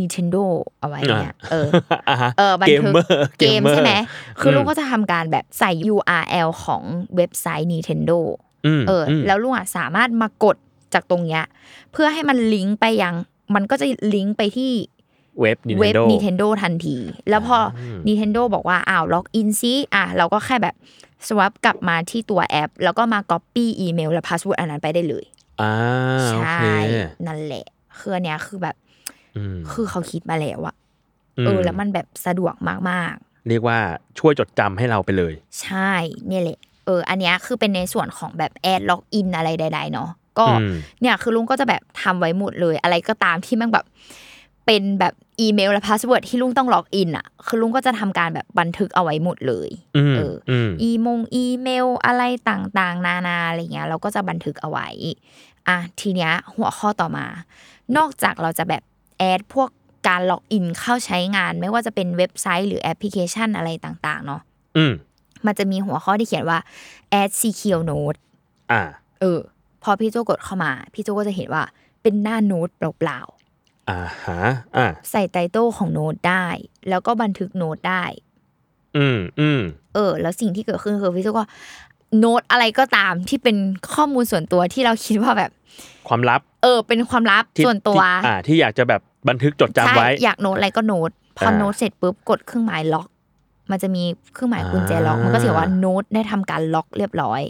[0.00, 0.44] Nintendo
[0.80, 1.68] เอาไว้เนี่ยเออ
[2.08, 3.08] อ่าฮะเออบันเกมทึกเมอร์
[3.40, 3.92] เกมใช่ไหม
[4.40, 6.82] คือมลุงก็จะทำการแบบใส่ URL ของ
[7.16, 8.18] เว็บไซต์ Nintendo
[8.80, 10.56] มเอออมแล้วลุงอะสามารถมากด
[10.94, 11.42] จากตรงเนี้ย
[11.92, 13.14] เพื่อให้มันลิงก์ไปยัง
[13.54, 14.72] มันก็จะลิงก์ไปที่
[15.40, 16.96] เว็บเว็บ Nintendo Nintendo ทันที
[17.28, 20.74] แล้วพออม Nintendo บอกว่าอ้าวล็อกอินซิอะเราก็แค่แบบ
[21.26, 25.24] swap กลับมาที่ตัวแอป แล้วก็มา copy อีเมลและ password อันนั้นไปได้เลย
[25.60, 25.74] อ่า
[26.28, 26.74] ใช่โอเค
[27.26, 27.66] นั่นแหละ
[27.98, 28.89] คืออันเนี้ยคือแบบอืม
[29.72, 30.74] คือเขาคิดมาแล้วอะ
[31.42, 32.54] มเออแล้วมันแบบสะดวก
[32.90, 33.78] มากๆ เรียกว่า
[34.18, 35.92] ช่วยจดจำให้เราไปเลย ใช่
[36.26, 43.86] เนี่ยแหละเออ อันเนี้ยคือเป็นในส่วนของแบบ add login อะไรใดๆเนาะก็อืมเนี่ยคือลุงก็จะแบบทำไว้หมดเลย อะไรก็ตามที่มันแบบ
[44.66, 54.88] เป็นแบบอีเมลและพาสเวิร์ดที่ลุงต้องล็อกอินอะ คือลุงก็จะทำการแบบบันทึกเอาไว้หมดเลยอืมเอออืมอีมงอีเมลอะไรต่างๆ นานาอะไรเงี้ยเราก็จะบันทึกเอาไว้
[55.68, 57.26] อะทีเนี้ยหัวข้อต่อมา
[57.96, 58.82] นอกจากเราจะแบบ
[59.20, 59.68] add พวก
[60.08, 64.40] การล็อกอินเข้าใช้งาน ไม่ว่าจะเป็นเว็บไซต์หรือแอปพลิเคชันอะไรต่างๆ เนาะ
[64.76, 64.92] อืม
[65.46, 66.58] มันจะมีหัวข้อที่เขียนว่า
[67.20, 68.18] add secure note
[68.72, 68.82] อ่า
[69.20, 69.38] เออ
[69.82, 71.62] พอพี่โจกดเข้ามา พี่โจก็จะเห็นว่า
[72.02, 73.20] เป็นหน้าโน้ตเปล่า
[73.90, 74.40] อ่าฮะ
[74.76, 76.46] อ่าๆใส่ไตเติลของโน้ตได้
[76.88, 78.04] แล้วก็บันทึกโน้ตได้
[78.96, 79.60] อืมอืม
[79.94, 81.44] เออ แล้วสิ่งที่เกิดขึ้นคือพี่โจก็
[82.18, 83.56] โน้ตอะไรก็ตามที่เป็น
[83.94, 85.50] ข้อมูลส่วนตัวที่เราคิดว่าแบบ
[86.08, 93.06] ความลับ เออ เป็นความลับที่ส่วนตัวที่อ่า ที่อยากจะแบบ บันทึกจดจำใช่ไว้ อยากโน้ตอะไรก็โน้ตพออ่าโน้ตเสร็จปุ๊บกดเครื่องหมายล็อก
[93.70, 94.02] มันจะมี
[94.34, 97.42] เครื่องหมายกุญแจล็อก มันก็เสียว่าโน้ตได้ทำการล็อกเรียบร้อย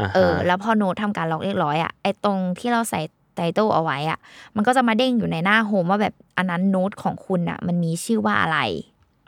[0.00, 3.00] อ่าฮะเออ แล้วพอโน้ตทำการล็อกเรียบร้อยอะไอตรงที่เราใส่
[3.34, 4.18] title เอาไว้อะ
[4.56, 8.58] มันก็จะมาเด้งอยู่ในหน้า home ว่าแบบอันนั้นโน้ตของคุณอะ มันมีชื่อว่าอะไร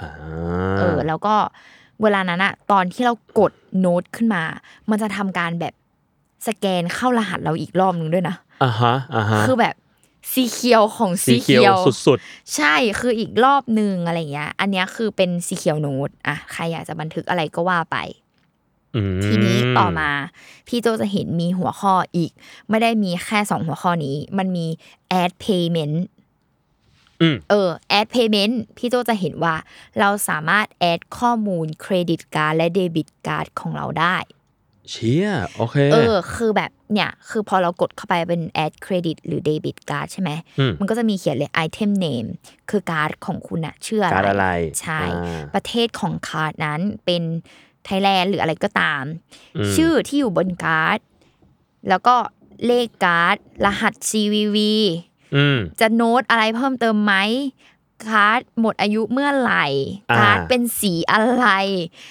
[0.00, 0.10] อ่า
[0.78, 1.34] เออ แล้วก็
[2.02, 4.42] เวลานั้นอะตอนที่เรากดโน้ตขึ้นมา
[4.90, 5.74] มันจะทำการแบบ
[6.46, 9.74] สแกนเข้ารหัสเราอีกรอบหนึ่งด้วยนะอ่าฮะอ่าฮะคือแบบ
[10.32, 12.18] secure ของ secure สุด
[12.54, 20.10] ใช่คืออีกรอบหนึ่งอะไรเงี้ย อันเนี้ยคือเป็น secure note อะใครอยากจะบันทึกอะไรก็ว่าไปๆอืมทีนี้ต่อมา
[20.68, 22.32] พี่โจจะเห็นมีหัวข้ออีก
[22.68, 24.66] ไม่ได้มีแค่สองหัวข้อนี้ มันมี
[25.20, 25.96] add payment
[27.20, 29.54] อืมเออ add payment พี่โจจะเห็นว่า
[29.98, 34.16] เราสามารถ add ข้อมูลเครดิตการ์ดและเดบิตการ์ดของเราได้
[34.90, 42.28] เชี่ยโอเค เออ คือแบบเนี่ย คือพอเรากดเข้าไปเป็น add credit หรือ debit card ใช่ไหมอืมมันก็จะมีเขียนเลย item name
[42.70, 44.48] คือการ์ดของคุณอะชื่ออะไรการ์ดอะไร
[44.80, 47.22] ใช่อ่าประเทศของการ์ดนั้นเป็น
[47.84, 49.02] ไทยแลนด์หรืออะไรก็ตาม
[49.56, 50.98] อืมชื่อที่อยู่บนการ์ด
[51.88, 52.14] แล้วก็
[52.66, 54.58] เลขการ์ด รหัส CVV
[55.36, 57.14] อืมจะโน้ตอะไรเพิ่มเติมไหม
[58.06, 59.66] การ์ดหมดอายุเมื่อไหร่
[60.10, 61.46] อ่าการ์ดเป็นสีอะไร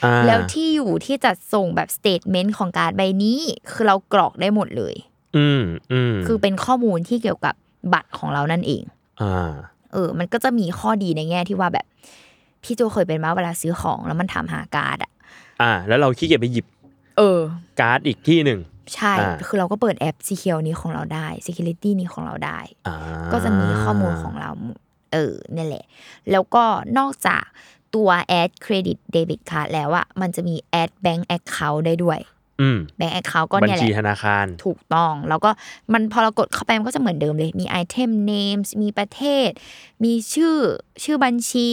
[0.04, 3.40] อ่าแล้วที่อยู่ที่จัดส่งแบบ statement ของการ์ดใบนี้
[3.72, 4.96] คือเรากรอกได้หมดเลย
[5.38, 7.56] อืมอืมคือเป็นข้อมูลที่เกี่ยวกับ
[7.94, 8.84] บัตรของเรานั่นเอง
[9.22, 9.52] อ่า
[9.94, 11.86] เออ มันก็จะมีข้อดีในแง่ที่ว่าแบบ
[12.64, 15.12] พี่โจเคยเป็นมาเวลาซื้อของแล้วมันถามหาการ์ดอะ
[15.62, 16.66] อ่า แล้วเราขี้เกียจไปหยิบ
[17.18, 17.40] เออ
[17.80, 18.60] การ์ดอีกที่หนึ่ง
[18.96, 22.96] ใช่อ่าคือเราก็เปิดแอป Secure นี้ของเราได้ Security นี้ของเราได้อ่า
[23.32, 24.52] ก็จะมีข้อมูลของเรา
[25.14, 25.86] เออเนี่ยแหละ
[26.32, 26.64] แล้วก็
[26.98, 27.44] นอกจาก
[27.96, 28.10] ตัว
[28.42, 32.20] Add Credit Debit Card แล้วอะมันจะมี Add Bank Account ได้ด้วย
[32.62, 35.50] อืม Bank Account ก็บัญเนี่ยแหชีละธนาคารถูกต้อง แล้วก็
[35.94, 39.50] มันพอเรากดเข้าไปมันก็จะเหมือนเดิมเลย มี Item Names มีประเทศ
[40.04, 40.56] มีชื่อ
[41.04, 41.72] ชื่อบัญชี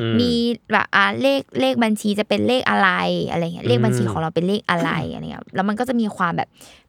[0.00, 0.32] อืมมี
[0.72, 2.90] แบบอ่าเลขเลขบัญชีจะเป็นเลขอะไร
[3.30, 6.48] อะไรเงี้ยเลขบัญชีอืมของเราเป็นเลขอะไรอะไรเงี้ยแล้วมันก็จะมีความแบบ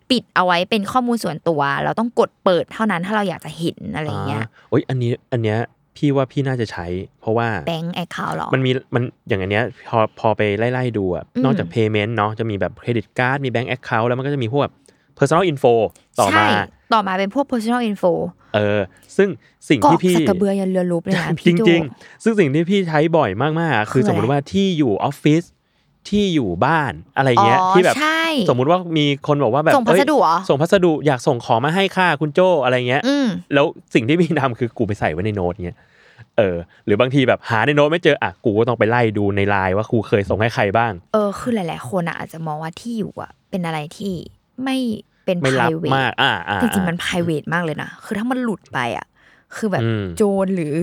[0.09, 5.59] ปิดเอาไว้เป็นข้อมูลส่วนตัว เราต้องกดเปิดเท่านั้นถ้าเราอยากจะเห็นอะไรเงี้ยาโอ้ยอันนี้อันเนี้ย
[5.97, 6.85] พี่ว่าพี่น่าจะใช้
[7.21, 14.73] เพราะว่าแบงก์แอคเคาท์หรอ มันมีมันอย่างอันเนี้ยพอพอไปไล่ๆดูอะอืมนอกจาก payment เนาะจะมีแบบ credit card มี bank account แล้วมันก็จะมีพวกแบบ
[15.17, 15.73] personal info
[16.19, 16.47] ต่อมาใช่
[16.93, 18.11] ต่อมาเป็นพวก personal info
[18.55, 18.81] เออ
[19.17, 19.29] ซึ่ง
[19.69, 25.43] สิ่งก็ที่พี่สักกระเบือยันเรือลบเลยนะจพี่โจริง ๆ ซึ่งสิ่งที่พี่ใช้บ่อยมากๆ คือคืออะไรสมมติว่าที่อยู่ออฟฟิศ
[26.09, 35.77] ที่อยู่บ้านอะไรเงี้ยอ๋อที่แบบใช่สมมุติว่ามีคนบอกว่าแบบส่งพัสดุเหรอเอ้ยส่งพัสดุอยากส่งของมาให้ค่าคุณโจอะไรเงี้ยอืมแล้วสิ่งที่พี่ทำคือกูไปใส่ไว้ในโน้ตเงี้ย
[36.37, 44.13] เออหรือบางทีแบบหาในโน้ตไม่เจออะกูก็ต้องไปไล่ดูในไลน์ว่ากูเคยส่งให้ใครบ้าง เออคือหลาย ๆ คนอะอาจจะมองว่าที่อยู่อะเป็นอะไรที่
[44.63, 44.77] ไม่
[45.25, 49.05] เป็นไม่รับ private มากอ่าอ่าจริงๆมัน private มากเลยนะคือถ้ามันหลุดไปอะ
[49.55, 50.73] คือแบบอืมโจรหรือ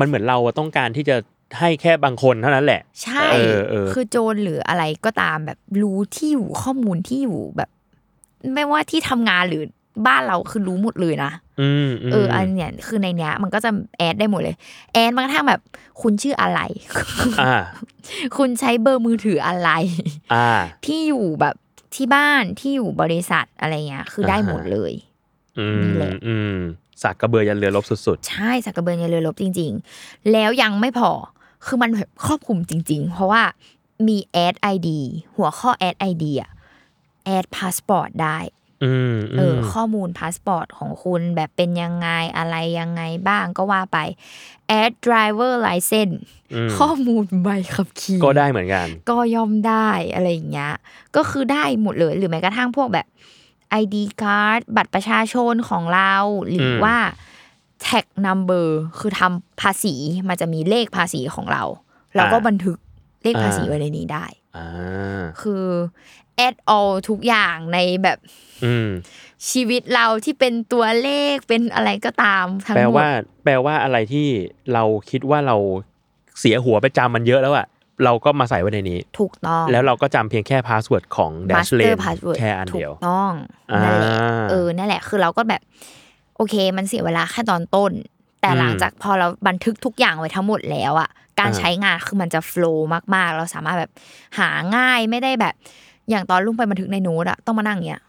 [0.00, 1.16] มันเหมือนเราต้องการที่จะ
[1.58, 7.70] ให้แค่บางคนเท่านั้นแหละ ใช่เออเออคือโจรหรืออะไรก็ตามแบบรู้ที่อยู่ข้อมูลที่อยู่แบบ
[8.54, 9.64] ไม่ว่าที่ทำงานหรือ
[10.06, 14.56] บ้านเราคือรู้หมดเลยนะอืมมเออ อันเนี้ยคือในเนี้ย มันก็จะแอดได้หมดเลย
[14.92, 15.60] add แม้กระทั่งแบบ
[16.02, 16.60] คุณชื่ออะไร
[17.42, 17.56] อ่า
[18.36, 19.70] คุณใช้เบอร์มือถืออะไร
[20.34, 20.50] อ่า
[20.86, 21.56] ที่อยู่แบบ
[21.94, 24.92] ที่บ้านที่อยู่บริษัทอะไรเงี้ย คือได้อ่าฮะหมดเลย
[25.58, 26.56] อืม นี่แหละอืม
[27.02, 31.10] สากกะเบือยันเรือรบสุดใช่สากกะเบือยันเรือรบจริง ๆ แล้วยังไม่พอ
[31.64, 33.42] คือมันแบบครอบคลุมจริง ๆ เพราะว่า
[34.08, 35.00] มี add ID
[35.36, 36.50] หัวข้อ add ID อะ
[37.24, 43.98] add พาสปอร์ตได้ๆอืมเออมอข้อมูลพาสปอร์ตของคุณแบบเป็นยังไงอะไรยังไงบ้างก็ว่าไป
[44.68, 46.16] แอด driver license
[46.54, 50.72] อืมข้อมูลใบขับขี่ก็ได้เหมือนกัน ก็ย่อมได้อะไรอย่างเงี้ย
[51.16, 53.06] ก็คือได้หมดเลยหรือแม้กระทั่งพวกแบบ
[53.82, 56.14] ID card บัตรประชาชนของเรา
[56.48, 56.70] หรือ
[57.80, 58.66] อมว่า tag number
[58.98, 59.94] คือทำภาษี
[60.28, 61.62] มันจะมีเลขภาษีของเรา
[62.16, 62.78] เราก็บันทึก
[63.22, 64.24] เลขภาษีไว้ในนี้ได้
[64.56, 65.64] อ่าคือ
[66.46, 68.18] add all ทุกอย่างในแบบ
[68.64, 68.88] อืม
[69.50, 73.10] ชีวิตเราที่เป็นตัวเลขเป็นอะไรก็ตามทั้งหมด แปลว่า
[73.44, 74.26] แปลว่าอะไรที่
[74.72, 75.56] เราคิดว่าเรา
[76.40, 77.66] เสียหัวไปจำมันเยอะแล้วอะ
[78.04, 83.32] เราก็มาใส่ไว้ในนี้ ถูกต้อง แล้วเราก็จำเพียงแค่ password ของ Dashlane master password แค่อันเดียว ถูกต้อง
[83.72, 84.10] อ่านั่นแหละ
[84.50, 85.62] เออนั่นแหละคือเราก็แบบ
[86.40, 87.92] โอเค มันเสียเวลาแค่ตอนต้น
[88.40, 93.90] แต่หลังจากพอเราบันทึกทุกอย่างไว้ทั้งหมดแล้วอะการอ่าใช้งานคือมันจะ flow มากๆ เราสามารถแบบ
[94.38, 95.54] หาง่ายไม่ได้แบบ
[96.10, 98.02] อย่างตอนลุงไปบันทึกในโน้ตอะต้องมานั่งเนี้ย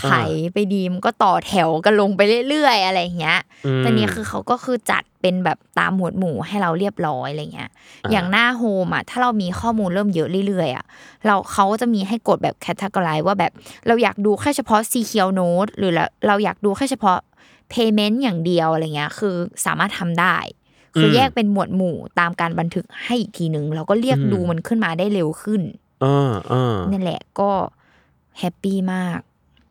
[0.00, 0.12] ไถ
[0.52, 3.38] ไปดีมนก็ต่อแถวกันลงไปเรื่อยๆ อะไรอย่างเงี้ย
[3.78, 7.70] มแต่เนี้ยคือเขาก็คือจัดเป็นแบบตามหมวดหมู่ให้เราเรียบร้อยอะไรเงี้ย
[8.04, 10.84] อ่าอย่างหน้าโฮมอะถ้าเรามีข้อมูลเริ่มเยอะเรื่อยๆอะ
[11.26, 13.52] เราเขาก็จะมีให้กดแบบแคตตากรายว่าแบบ
[13.86, 17.18] เราอยากดูแค่เฉพาะ CQL Note หรือเราเราอยากดูแค่เฉพาะ
[17.72, 20.36] Payment อย่างเดียวอะไรเงี้ย คือสามารถทำได้
[20.96, 25.62] คืออมแยกเป็นหมวดหมู่ตามการบันทึกให้อีกทีหนึ่งเราก็เรียกอืมดูมันขึ้นมาได้เร็วขึ้น
[26.02, 27.50] เออเออนั่นแหละก็
[28.38, 29.20] happy มาก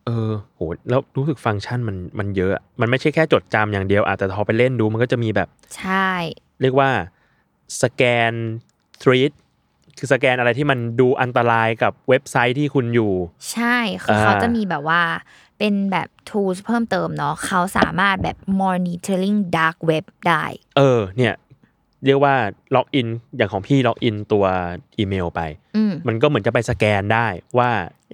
[0.05, 6.11] เออโหแล้วรู้สึกฟังก์ชันมันมันเยอะอะมันไม่ใช่แค่จดจำอย่างเดียวอาจจะแต่พอไปเล่นดูมันก็จะมีแบบ ใช่
[6.61, 6.89] เรียกว่า
[7.81, 8.33] สแกน
[9.01, 9.31] threat
[9.97, 13.13] คือสแกนอะไรที่มันดูอันตรายกับเว็บไซต์ที่คุณอยู่
[13.51, 15.01] ใช่คืออ่าเขาจะมีแบบว่า
[15.59, 20.43] เป็นแบบ tools เพิ่มเติมเนาะเขาสามารถแบบ monitoring dark web ได้
[20.77, 21.35] เออ เนี่ย
[22.05, 22.35] เรียกว่า
[22.75, 24.45] ล็อกอินอย่างของพี่ล็อกอินตัว
[24.97, 25.41] อีเมลไป
[25.75, 27.69] อืมมันก็เหมือนจะไปสแกนได้ว่า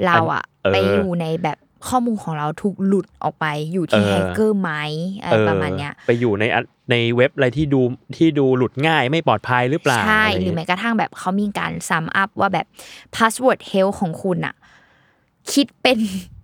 [0.05, 4.71] เราอะเออไปอยู่ในแบบข้อมูลของเราถูกหลุดออกไปอยู่ที่เออแฮกเกอร์ไหม
[5.21, 7.81] อะไรประมาณเนี้ยออไปอยู่ในอันในเว็บอะไรที่ดู
[8.17, 12.65] ที่ดูหลุดง่ายไม่ปลอดภัยหรือเปล่าใช่ไหมอะ หรือแม้กระทั่งแบบเขามีการ sum up ว่าแบบ
[13.15, 14.55] password health ของคุณอะ
[15.51, 15.97] คิดเป็น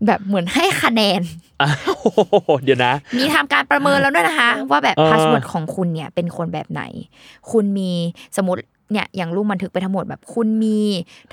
[0.05, 1.21] แบบเหมือนให้คะแนน
[1.61, 1.99] อ้าว
[2.63, 6.83] เดี๋ยวนะ มีทำการประเมินแล้วด้วยนะคะ ว่าแบบเออ password ของคุณเนี่ยเป็นคนแบบไหน
[7.51, 7.91] คุณมี
[8.37, 8.61] สมมติ
[8.93, 10.81] เนี่ยอย่างรูปบันทึกไปทั้งหมดแบบคุณมี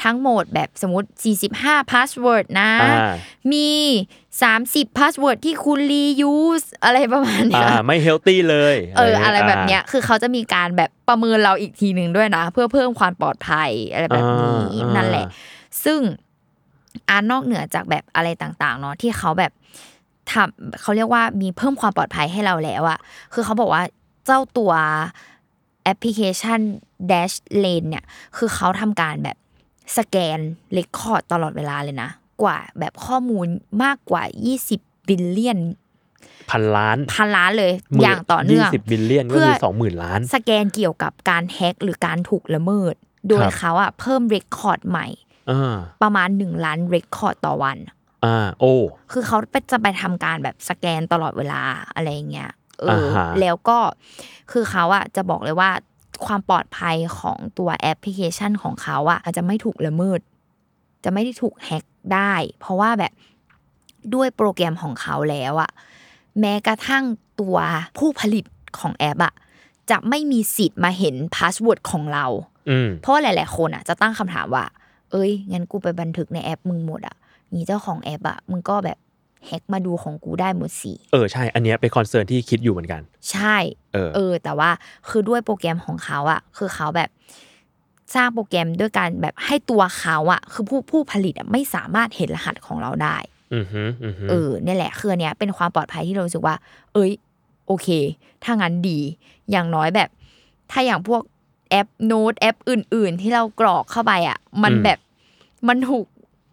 [0.02, 1.08] ทั้งหมดแบบสมมติ
[1.48, 3.12] 45 password นะอ่า
[3.52, 3.68] มี
[4.32, 15.26] 30 password ที่คุณ reuse อะไรประมาณเนี้ย อ่าไม่ healthy เลยเอออะไรแบบเนี้ยาคือเขาจะมีการแบบประเมินเราอีกทีหนึ่งด้วยนะ เพื่อเพิ่มความปลอดภัยอะไรแบบนี้อ่านั่นนั่นแหละ
[15.84, 16.00] ซึ่ง
[17.08, 19.52] อานอกเหนือจากแบบอะไรต่างๆเนาะที่เขาแบบ
[20.32, 22.98] ทำเขาเรียกว่ามีเพิ่มความปลอดภัยให้เราแล้วอะ
[23.32, 23.82] คือเขาบอกว่า
[24.26, 24.72] เจ้าตัว
[25.84, 26.60] แอปพลิเคชัน
[27.10, 28.04] Dashlane เนี่ย
[28.36, 29.36] คือเขาทำการแบบ
[29.96, 30.38] สแกน
[30.72, 32.10] record ตลอดเวลาเลยนะ
[32.42, 33.46] กว่าแบบข้อมูล
[33.82, 34.22] มากกว่า
[34.66, 35.60] 20 billion
[36.50, 42.94] พันล้านพันล้านเลยหมื่อย่างต่อเนื่องยี่สิบ billion ก็เพื่อคือสองหมื่นล้าน สแกนเกี่ยวกับการแฮ็กหรือการถูกละเมิด
[43.28, 45.25] โดยครับเขาอะเพิ่มเรคคอร์ดใหม่อ่า
[46.02, 47.76] ประมาณ1ล้านเรคคอร์ดต่อวัน
[48.24, 48.74] อ่าโอ้
[49.12, 51.60] คือเขาไปจะไปทำการแบบสแกนตลอดเวลา
[51.94, 53.78] อะไรอย่างเงี้ยเอออ่าฮะแล้วก็
[54.50, 55.70] คือเขาอะจะบอกเลยว่า
[56.26, 60.20] ความปลอดภัยของตัวแอปพลิเคชันของเขาอะอาจจะไม่ถูกละเมิด
[61.04, 63.12] จะไม่ได้ถูกแฮ็กได้ เพราะว่าแบบ
[64.14, 65.70] ด้วยโปรแกรมของเขาแล้วอะ
[66.40, 67.04] แม้กระทั่ง
[67.40, 67.56] ตัว
[67.98, 68.44] ผู้ผลิต
[68.78, 69.34] ของแอปอะ
[69.90, 72.26] จะไม่มีสิทธิ์มาเห็น password ของเรา
[72.70, 74.64] อืมเพราะว่าหลาย ๆ คนอะจะตั้งคำถามว่า
[75.12, 77.16] เอ้ยงั้นกูไปบันทึกในแอปมึงหมดอะ
[77.54, 78.98] นี่เจ้าของแอปอะมึงก็แบบ
[79.46, 83.56] แฮกมาดูของกูได้หมดสิเออใช่ อันเนี้ยเป็น concern ที่คิดอยู่เหมือนกัน ใช่
[83.94, 84.70] เออเออ แต่ว่า
[85.08, 87.08] คือด้วยโปรแกรมของเขาอะ คือเขาแบบ
[88.14, 93.16] สร้างโปรแกรมด้วยการแบบให้ตัวเขาอะ คือผู้ผู้ผลิตอะไม่สามารถเห็นรหัสของเราได้
[93.54, 96.56] อือฮึอือฮึเออเนี่ยแหละคืออันเนี้ยเป็นความปลอดภัยที่เรารู้สึกว่า
[96.94, 97.12] เอ้ย
[97.66, 97.88] โอเค
[98.44, 98.98] ถ้างั้นดี
[99.50, 100.08] อย่างน้อยแบบ
[100.70, 101.22] ถ้าอย่างพวก
[101.70, 104.98] แอปโน้ตแอปอื่น ๆ ที่เรากรอกเข้าไปอะ มันแบบ
[105.68, 106.04] มันถูก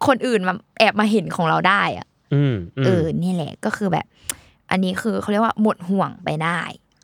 [0.07, 4.05] คนอื่นมาแอบมาเห็นของเราได้อะอืมอืมเออเนี่ยแหละก็คือแบบ
[4.71, 6.59] อันนี้คือเขาเรียกว่าหมดห่วงไปได้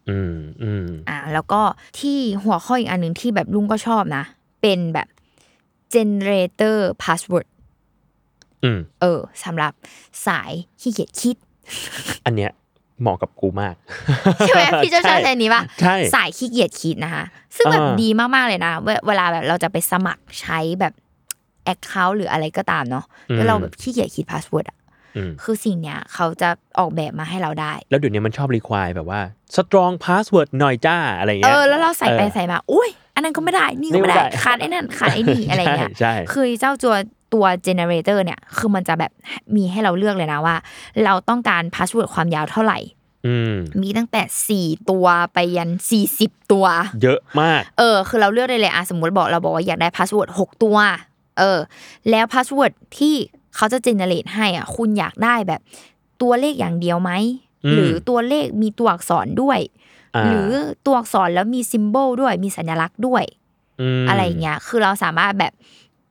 [0.10, 1.62] อืมอืมอ่า แล้วก็
[2.00, 4.24] ที่หัวข้ออีกอันหนึ่งที่แบบลุงก็ชอบนะ
[4.62, 5.08] เป็นแบบ
[5.94, 7.48] generator password
[8.64, 9.74] อืมเออสำหรับ
[10.28, 11.36] สายขี้เกียจคิด
[12.26, 12.52] อันเนี้ย
[13.02, 13.76] เหมาะกับกูมาก
[14.40, 17.24] ใช่ไหมพี่เจ้าชอบใช้อันนี้ป่ะใช่สายขี้เกียจคิดนะคะ
[17.56, 20.94] ซึ่งแบบอ่าดีมากๆเลยนะเวเวลาแบบเราจะไปสมัครใช้แบบ
[21.66, 24.78] account หรืออะไรก็ตามเนาะแล้วเราแบบขี้เกียจคิด password อะ
[25.18, 29.20] อืมคือสิ่งเนี้ยเขาจะออกแบบมาให้เราได้ แล้วเดี๋ยวนี้มันชอบ require แบบว่า
[29.58, 36.96] strong password หน่อยจ้าอะไรเงี้ย เออแล้วเราใส่ไปเออใส่มาอุ้ยอันนั้นก็ไม่ได้ นี่ก็ไม่นี่ไม่ได้ได้ขาดไอ้นั่นขาดไอ้นี่อะไรเงี้ยใช่ใช่คือเจ้าตัว
[37.34, 39.12] ตัว generator เนี่ยคือมันจะแบบ
[39.56, 40.56] มีให้เราเลือกเลยนะว่า
[41.04, 42.80] เราต้องการ password ความยาวเท่าไหร่
[43.28, 46.66] อืมมีตั้งแต่สี่ตัวไปยันสี่สิบตัว
[47.04, 50.78] เยอะมาก เออ คือเราเลือกได้เลยอะสมมติบอกเราบอกว่าอยากได้ password หกตัว
[51.40, 51.60] เออ
[52.10, 53.16] แล้ว password ที่
[53.56, 55.62] เขาจะ generate ให้อะ คุณอยากได้แบบ
[56.22, 57.12] ตัวเลขอย่างเดียวไหม
[57.66, 60.50] อืมหรือตัวเลขมีตัวอักษรด้วยหรือ
[60.86, 65.54] ตัวอักษรแล้วมี symbol ด้วย มีสัญลักษณ์ด้วยอะไรอย่างเงี้ย คือเราสามารถแบบ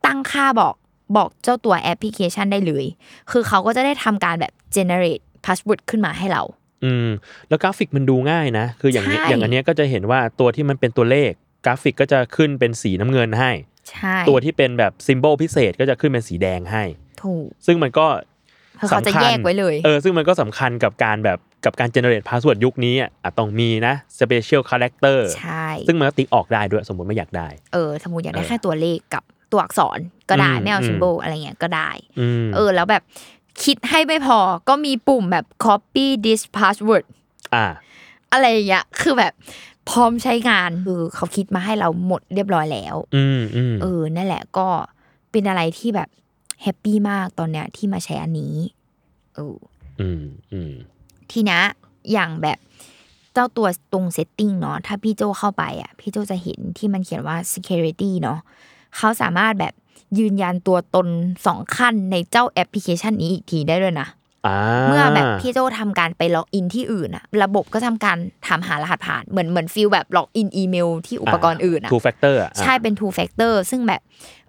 [0.07, 0.74] ตั้งค่าบอก
[1.16, 2.85] บอกเจ้าตัวแอปพลิเคชันได้เลย
[3.31, 6.42] คือเขาก็จะได้ทำการแบบ generate password ขึ้นมาให้เรา
[6.85, 7.09] อืม
[7.49, 11.31] แล้วกราฟิกมันดูง่ายนะ คืออย่างนี้ใช่อย่างอันเนี้ยก็จะเห็นว่าตัวที่มันเป็นตัวเลข
[11.64, 13.51] กราฟิกก็จะขึ้นเป็นสีน้ำเงินให้
[13.90, 16.83] ใช่ตัวที่เป็นแบบ symbol พิเศษก็จะขึ้นเป็นสีแดงให้
[17.23, 18.07] ถูก ซึ่งมันก็
[18.81, 29.99] คือเขาจะสำคัญแยกไว้เลย เออ ซึ่งมันก็สำคัญกับการแบบกับการ generate password ยุคนี้อะอะต้องมีนะ special character ใช่ ซึ่งมันก็ติ๊กออกได้ด้วยสมมติไม่อยากได้ เออ สมมติอยากได้เออแค่ตัวเลขกับ ตัวอักษร
[30.31, 33.03] ก็ได้อืมไม่เอาอืมซิมโบลอะไรเงี้ยก็ได้อืมเออ แล้วแบบ
[33.65, 37.05] คิดให้ไม่พอก็มีปุ่มแบบ copy this password
[37.55, 37.67] อ่า
[38.33, 39.33] อะไรอย่างเงี้ยคือแบบ
[39.89, 44.69] พร้อมใช้งานคือเขาคิดมาให้เราหมดเรียบร้อยแล้ว อืมอืมเออนั่นแหละก็
[45.31, 46.09] เป็นอะไรที่แบบ
[46.62, 48.55] happy มากตอนเนี้ยที่มาใช้อันนี้
[49.35, 49.57] เออ
[50.01, 50.73] อืมอืม
[51.31, 51.61] ทีนะ
[52.13, 52.59] อย่างแบบ
[53.33, 58.39] เจ้าตัวตรง setting เนาะถ้าพี่โจเข้าไปอะ พี่โจจะเห็นที่มันเขียนว่า security เนาะ
[58.96, 59.74] เขาสามารถแบบ
[60.18, 61.07] ยืนยันตัวตน
[61.46, 64.09] สองขั้นในเจ้าแอปพลิเคชันนี้อีกทีได้ด้วยนะ
[64.46, 64.57] อ่า
[64.88, 74.01] เมื่อแบบพี่โจทำการไป login ที่อื่นอะระบบก็ทำการถามหารหัสผ่านเหมือนเหมือน feel แบบ login อีเมลที่อุปกรณ์อื่นอะ two factor อะใช่เป็น two factor ซึ่งแบบ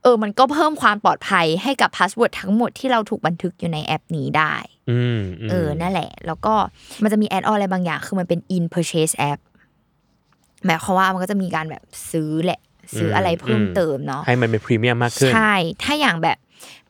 [0.04, 4.54] เออมันก็เพิ่มความปลอดภัยให้กับ password ทั้งหมดที่เราถูกบันทึกอยู่ในแอปนี้ได้
[4.90, 6.54] อืมมเออนั่นแหละ แล้วก็
[7.04, 9.40] มันจะมี add-on อะไรบางอย่าง คือมันเป็น in purchase app
[10.66, 12.60] หมายความว่ามันก็จะมีการแบบซื้อแหละ
[12.98, 16.38] ซื้ออะไรเพิ่มเติมเนาะให้มันเป็นพรีเมียมมากขึ้น ใช่ ถ้าอย่างแบบ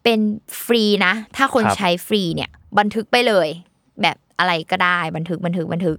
[0.03, 0.19] เป็น
[0.63, 3.47] ฟรีนะ ถ้าคนครับใช้ฟรีเนี่ย บันทึกไปเลย
[4.01, 5.97] แบบอะไรก็ได้บันทึกบันทึกบันทึก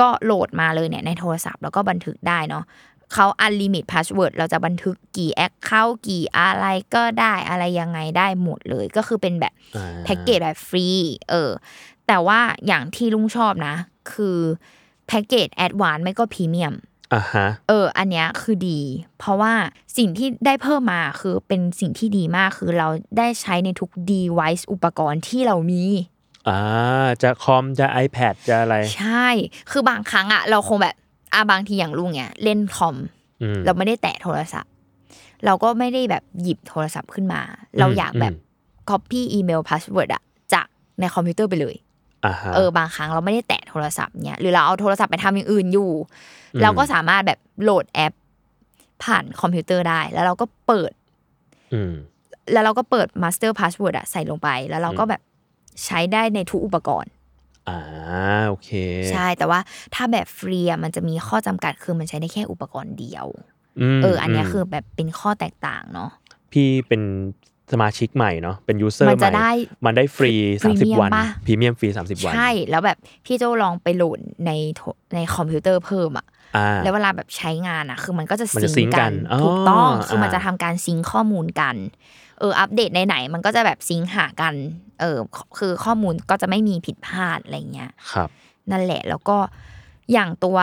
[0.00, 2.64] ก็โหลดมาเลยเนี่ยในโทรศัพท์แล้วก็บันทึกได้เนาะ
[3.12, 10.86] เขา unlimit password เราจะบันทึกกี่แอคเข้ากี่อะไรก็ได้อะไรยังไงได้หมดเลย ก็คือเป็นแบบอ่าแพ็กเกจแบบฟรี
[11.30, 11.50] เออ
[12.06, 13.74] แต่ว่าอย่างที่ลุงชอบนะ
[14.12, 14.38] คือ
[15.06, 16.74] แพ็กเกจแอดวานไม่ก็พรีเมียม
[17.14, 18.80] อ่าฮะเออ อันเนี้ยคือดี
[19.18, 19.52] เพราะว่า
[19.96, 25.84] สิ่งที่ได้เพิ่มมาคือเป็นสิ่งที่ดีมากคือเราได้ใช้ในทุก device อุปกรณ์ที่เรามี
[26.48, 26.60] อ่า
[27.22, 29.26] จะคอมจะ iPad จะอะไร ใช่
[29.70, 30.94] คือบางครั้งอะเราคงแบบ
[31.34, 32.96] อะบางทีอย่างลุงเนี่ยเล่นคอม
[33.42, 34.72] อืมเราไม่ได้แตะโทรศัพท์
[35.44, 37.40] เราก็ไม่ได้แบบหยิบโทรศัพท์ขึ้นมา
[37.78, 38.46] เราอยากแบบอืม
[38.90, 40.66] copy email password อะจาก
[41.00, 41.87] ในคอมพิวเตอร์ไปเลยอ่าฮะ
[42.54, 45.90] เออบางครั้งเราไม่ได้แตะโทรศัพท์เนี่ยหรือเราเอาโทรศัพท์ไปทำอย่างอื่นอยู่
[46.54, 48.12] อืมเราก็สามารถแบบโหลดแอป
[49.04, 50.92] ผ่านคอมพิวเตอร์ได้ แล้วเราก็เปิด
[51.74, 51.94] อืม
[52.52, 55.20] แล้วเราก็เปิด master password อะใส่ลงไป แล้วเราก็แบบ
[55.84, 57.12] ใช้ได้ในทุกอุปกรณ์
[57.68, 57.78] อ่า
[58.48, 58.70] โอเค
[59.10, 59.60] ใช่แต่ว่า
[59.94, 63.26] ถ้าแบบฟรีอะมันจะมีข้อจำกัดคือมันใช้ได้แค่อุปกรณ์เดียว
[63.98, 66.10] มเออ อันเนี้ยมคือแบบเป็นข้อแตกต่างเนาะ
[66.52, 67.02] พี่เป็น
[67.72, 69.50] สมาชิกใหม่เนาะเป็นยูเซอร์มันใหจะม่ได้
[69.86, 74.82] มันได้ฟรีพรีเมียม30 วันปะพรีเมียมฟรี 30 วัน ใช่ แล้วแบบพี่โจลองไปโหลดในโท
[75.14, 76.26] ในคอมพิวเตอร์เพิ่มอะ
[76.56, 81.76] อ่าแล้วเวลาแบบใช้งานอะคือมันก็จะมันจะซิงซิงค์ก์กักันนอ๋อถูกต้องคือมันอ่าจะทำการซิงค์ข้อมูลกัน
[82.38, 84.54] เอออัปเดตไหนๆมันก็จะแบบ sync หากัน
[85.00, 85.18] เออ
[85.58, 88.28] คือข้อมูลก็จะไม่มีผิดพลาดอะไรเงี้ยครับ
[88.70, 89.36] นั่นแหละแล้วก็
[90.12, 90.58] อย่างตัว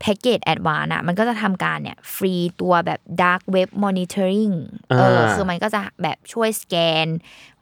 [0.00, 4.54] แพ็กเกจ advance อะมันก็จะทำการเนี่ยฟรีตัวแบบ Dark Web Monitoring
[4.90, 7.06] เอออ่าคือมันก็จะแบบช่วยสแกน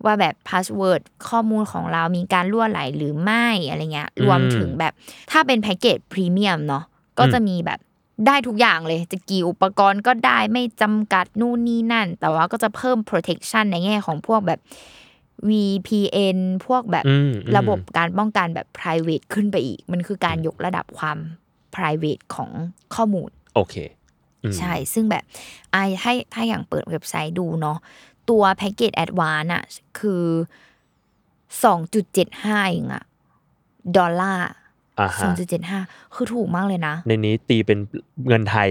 [0.05, 4.93] ว่าแบบ password ข้อมูลของเรามีการรั่วไหลหรือไม่อะไรเงี้ย รวมถึงแบบ
[5.31, 6.85] ถ้าเป็นแพ็กเกจพรีเมียมเนาะ
[7.19, 7.81] ก็จะมีแบบ
[8.27, 14.61] ได้ทุกอย่างเลย จะกี่อุปกรณ์ก็ได้ไม่จำกัดนู่นนี่นั่น แต่ว่าก็จะเพิ่ม protection ในแง่ของพวกแบบ
[15.49, 21.19] VPN พวกแบบอืมอืมระบบการป้องกันแบบ private ขึ้นไปอีก มันคือการยกระดับความ
[21.77, 22.51] private ของ
[22.95, 23.75] ข้อมูล โอเค
[24.43, 25.25] อืมใช่ ซึ่งแบบ
[25.73, 27.79] ไอ้ให้ถ้าอย่างเปิดเว็บไซต์ดูเนาะ
[28.31, 29.65] ตัวแพ็กเกจแอดวานอะ
[29.99, 30.25] คือ
[31.65, 33.05] สองจุดเจ็ดห้าเองอะ
[33.97, 34.47] ดอลลาร์
[34.99, 35.81] อ่าสองฮะจุดเจ็ดห้า
[36.15, 37.79] คือถูกมากเลยนะ ในนี้ตีเป็น
[38.29, 38.69] เงินไทย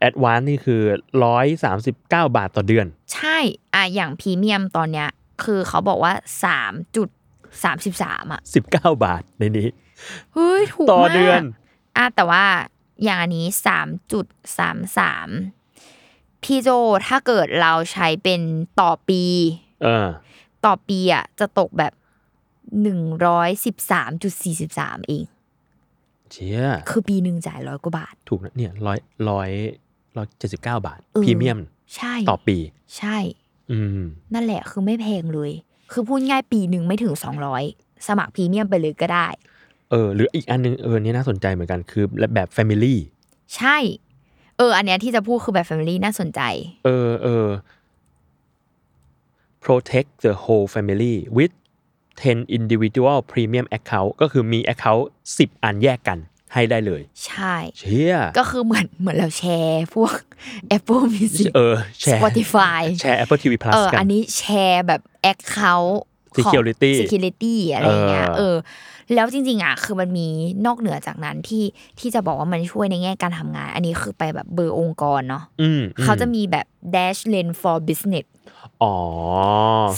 [0.00, 0.80] แอดวานนี่คือ
[1.24, 3.38] ร้อยสามสิบเก้าบาทต่อเดือน ใช่
[3.74, 5.08] อะอย่างพรีเมียมตอนเนี้ย
[5.44, 6.12] คือเขาบอกว่า
[6.44, 7.08] สามจุด
[7.64, 9.68] สามสิบสามอะสิบเก้าบาทในนี้
[10.34, 11.42] เฮ้ยถูกต่อมากเดือน
[11.96, 12.44] อะแต่ว่า
[13.04, 14.26] อย่างอันนี้สามจุด
[14.58, 15.28] สามสาม
[16.42, 16.68] พี่โจ
[17.06, 18.40] ถ้าเกิดเราใช้เป็น
[18.80, 19.22] ต่อปี
[19.82, 20.06] เออ
[20.64, 21.92] ต่อปีอะจะตกแบบ
[22.82, 25.24] หนึ่งร้อยสิบสามจุดสี่สิบสามเอง
[26.32, 28.98] เชี่ยคือปีหนึ่งจ่ายร้อยกว่าบาท ถูกนะเนี่ยร้อย
[29.30, 29.50] ร้อย
[30.16, 31.58] ร้อยเจ็ดสิบเก้าบาทเออพรีเมียม
[31.96, 32.56] ใช่ ต่อปี
[32.98, 33.16] ใช่
[33.70, 34.04] อืม
[34.34, 35.52] นั่นแหละคือไม่แพงเลย
[35.92, 37.62] คือพูดง่ายปีหนึ่งไม่ถึงสองร้อย
[38.08, 39.28] สมัครพรีเมียมไปเลยก็ได้
[39.90, 42.96] เออหรืออีกอันนึงเออเนี่ยน่าสนใจเหมือนกันคือแบบ Family
[43.56, 43.76] ใช่
[44.58, 46.40] เออ อันเนี้ยที่จะพูดคือแบบ Family น่าสนใจ
[46.84, 47.46] เออเออ
[49.64, 51.54] protect the whole family with
[52.16, 55.04] 10 individual premium account ก็คือมี account
[55.38, 56.18] 10 อันแยกกัน
[56.52, 60.14] ให้ได้เลย ใช่เชี่ยก็คือเหมือนเหมือนเราแชร์พวก
[60.76, 65.00] Apple Music เออแชร์ Spotify แชร์ Apple TV เอ Plus อกัน อันนี้แชร์แบบ
[65.32, 65.94] Account
[66.34, 68.56] ของ Security Security อะไรเงี้ยเออเออ
[69.14, 70.26] แล้วจริง ๆอะคือมันมี
[70.66, 71.64] นอกเหนือจากนั้นที่
[71.98, 78.26] ที่จะบอกว่ามันช่วยในแง่การทำงาน อันนี้คือไปแบบเบอร์องค์กรเนาะอืมอืมเขาจะมีแบบ Dash Lane for Business
[78.82, 78.94] อ๋อ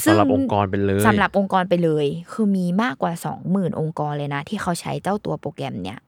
[0.03, 3.13] ซึ่งสำหรับองค์กรไปเลยสำหรับองค์กรไปเลย คือมีมากกว่า
[3.45, 5.99] 20,000องค์กรเลยนะ ที่เขาใช้เจ้าตัวโปรแกรมเนี่ย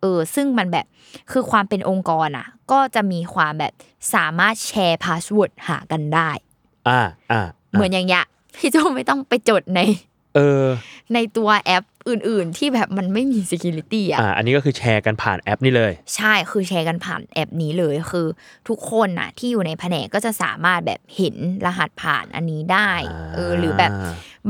[0.00, 0.86] เออซึ่งมันแบบ
[1.30, 3.72] คือความเป็นองค์กรอะ ก็จะมีความแบบ
[4.14, 6.30] สามารถแชร์ password หากันได้
[6.88, 7.00] อ่า
[7.32, 8.24] อ่าเหมือนอย่างเงี้ย
[8.56, 9.80] พี่โจไม่ต้องไปจดใน
[10.36, 10.64] เออ
[11.14, 18.26] ในตัวแอป อื่น ๆ ที่แบบมันไม่มี security อะ อ่า อันนี้ก็คือแชร์กันผ่านแอปนี่เลย ใช่คือแชร์กันผ่านแอปนี้เลยคือ
[18.68, 21.36] ทุกคนน่ะ ที่อยู่ในแผนกก็จะสามารถแบบเห็น
[21.66, 23.90] รหัสผ่านอันนี้ได้อ่าเออหรือแบบ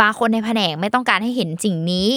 [0.01, 2.09] บางคนในแผนกไม่ต้องการให้เห็นสิ่งนี้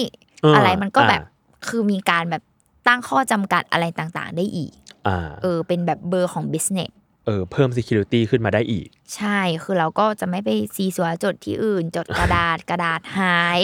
[0.42, 2.42] เออออะไรมันก็แบบอ่าคือมีการแบบ
[2.88, 4.72] ตั้งข้อจำกัดอะไรต่างๆ ได้อีก
[5.08, 6.90] อ่าเออ เป็นแบบเบอร์ของ business
[7.26, 13.60] เออเพิ่ม security ขึ้นมาได้อีก ใช่คือเราก็จะไม่ไปซีสัวจดที่อื่น จดกระดาษกระดาษหาย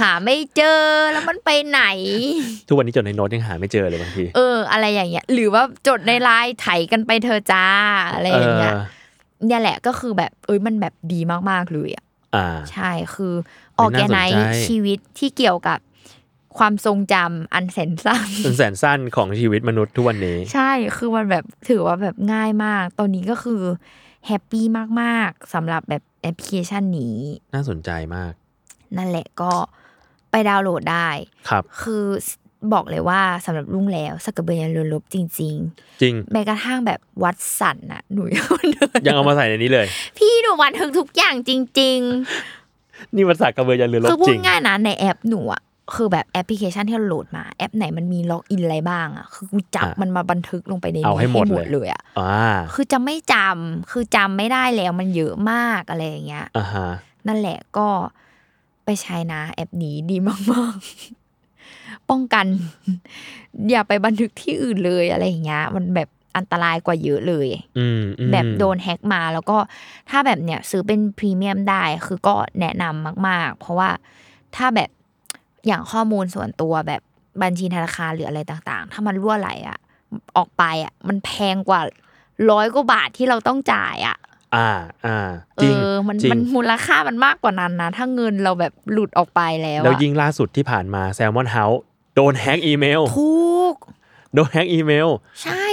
[0.00, 0.82] หาไม่เจอ
[1.12, 1.82] แล้วมันไปไหน
[2.68, 7.66] ทุกวันนี้จดในโน้ตยังหาไม่เจอเลยบางทีเออ อะไรอย่างเงี้ย หรือว่าจดในไลน์ไถกันไปเธอะจ้า
[8.14, 8.98] อะไรอย่างเงี้ยเออ
[9.46, 11.20] เนี่ยแหละก็คือแบบเอ้ยมันแบบดี
[11.50, 12.04] มากๆเลยอะ
[12.36, 13.34] อ่าใช่คือ
[13.78, 15.78] อเฮ้อยแกน่าสนไนใจชีวิตที่เกี่ยวกับ
[16.58, 23.62] ความทรงจำอันแสนสั้นเป็นแสนสั้นของชีวิตมนุษย์ทุกวันนี้ ใช่คือมันแบบถือว่าแบบง่ายมาก ตอนนี้ก็คือ
[24.26, 24.64] แฮปปี้
[25.00, 27.16] มากๆสำหรับแบบแอปพลิเคชันนี้
[27.54, 28.32] น่าสนใจมาก
[28.96, 29.52] นั่นแหละก็
[30.30, 31.08] ไปดาวน์โหลดได้
[31.48, 32.04] ครับ คือ
[32.72, 35.50] บอกเลยว่าสำหรับลุงแล้วสกกระเบือยันเรือลบจริง จริ
[36.12, 39.86] งๆแม้กระทั่งแบบวัดสันน่ะหนูยังเดินยังเอามาใส่ในนี้เลย
[40.18, 42.00] พี่หนูบันทึกทุกอย่างจริง
[43.14, 45.62] นี่ภาษากระเบือยันเรือๆรคืบอพูจดริงง่ายนะในแอปหนูอะ
[45.96, 56.88] คือแบบแอปพลิเคชันที่เราโหลดมาแอปไหนมันมีล็อกอินอะไรบ้างอะคือกูจับอะมันมาบันทึกลงไปในเอานี้ให้หมดเลยเลยอะอ่าคือจะไม่จำคือจำไม่ได้แล้วมันเยอะมากอะไรอย่างเงี้ยอ่าฮะ
[57.26, 57.88] นั่นแหละก็
[58.84, 60.16] ไปใช้นะแอปนี้ดี
[60.52, 62.46] มากๆ ป้องกัน
[63.70, 69.58] อย่าไปบันทึกที่อื่นเลยอะไรอย่างเงี้ย มันแบบอันตรายกว่าเยอะเลยอืมอืมแบบโดนแฮ็กมาแล้วก็
[70.10, 73.90] ถ้าแบบเนี้ยซื้อเป็นพรีเมียมได้คือก็แนะนำมาก ๆ เพราะว่า
[74.56, 74.90] ถ้าแบบ
[75.66, 77.02] อย่างข้อมูลส่วนตัวแบบ
[77.42, 79.78] บัญชีธนาคารหรืออะไรต่างๆ ถ้ามันรั่วไหลอะ
[80.36, 81.80] ออกไปอะมันแพงกว่า
[82.50, 84.16] ร้อยกว่าบาทที่เราต้องจ่ายอะ
[84.56, 84.70] อ่า
[85.06, 85.18] อ่า
[85.56, 91.80] เออจริงมันจริงมันมูลค่ามันมากกว่านั้นนะ ถ้าเงินเราแบบหลุดออกไปแล้วแล้วอะยิ่งล่าสุดที่ผ่านมา Salmon House
[92.14, 93.32] โดนแฮ็กอีเมลถู
[93.72, 93.74] ก
[94.34, 95.08] โดนแฮ็กอีเมล
[95.42, 95.66] ใช่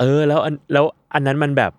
[0.00, 1.72] เออ แล้วอันแล้วอันนั้นมันแบบ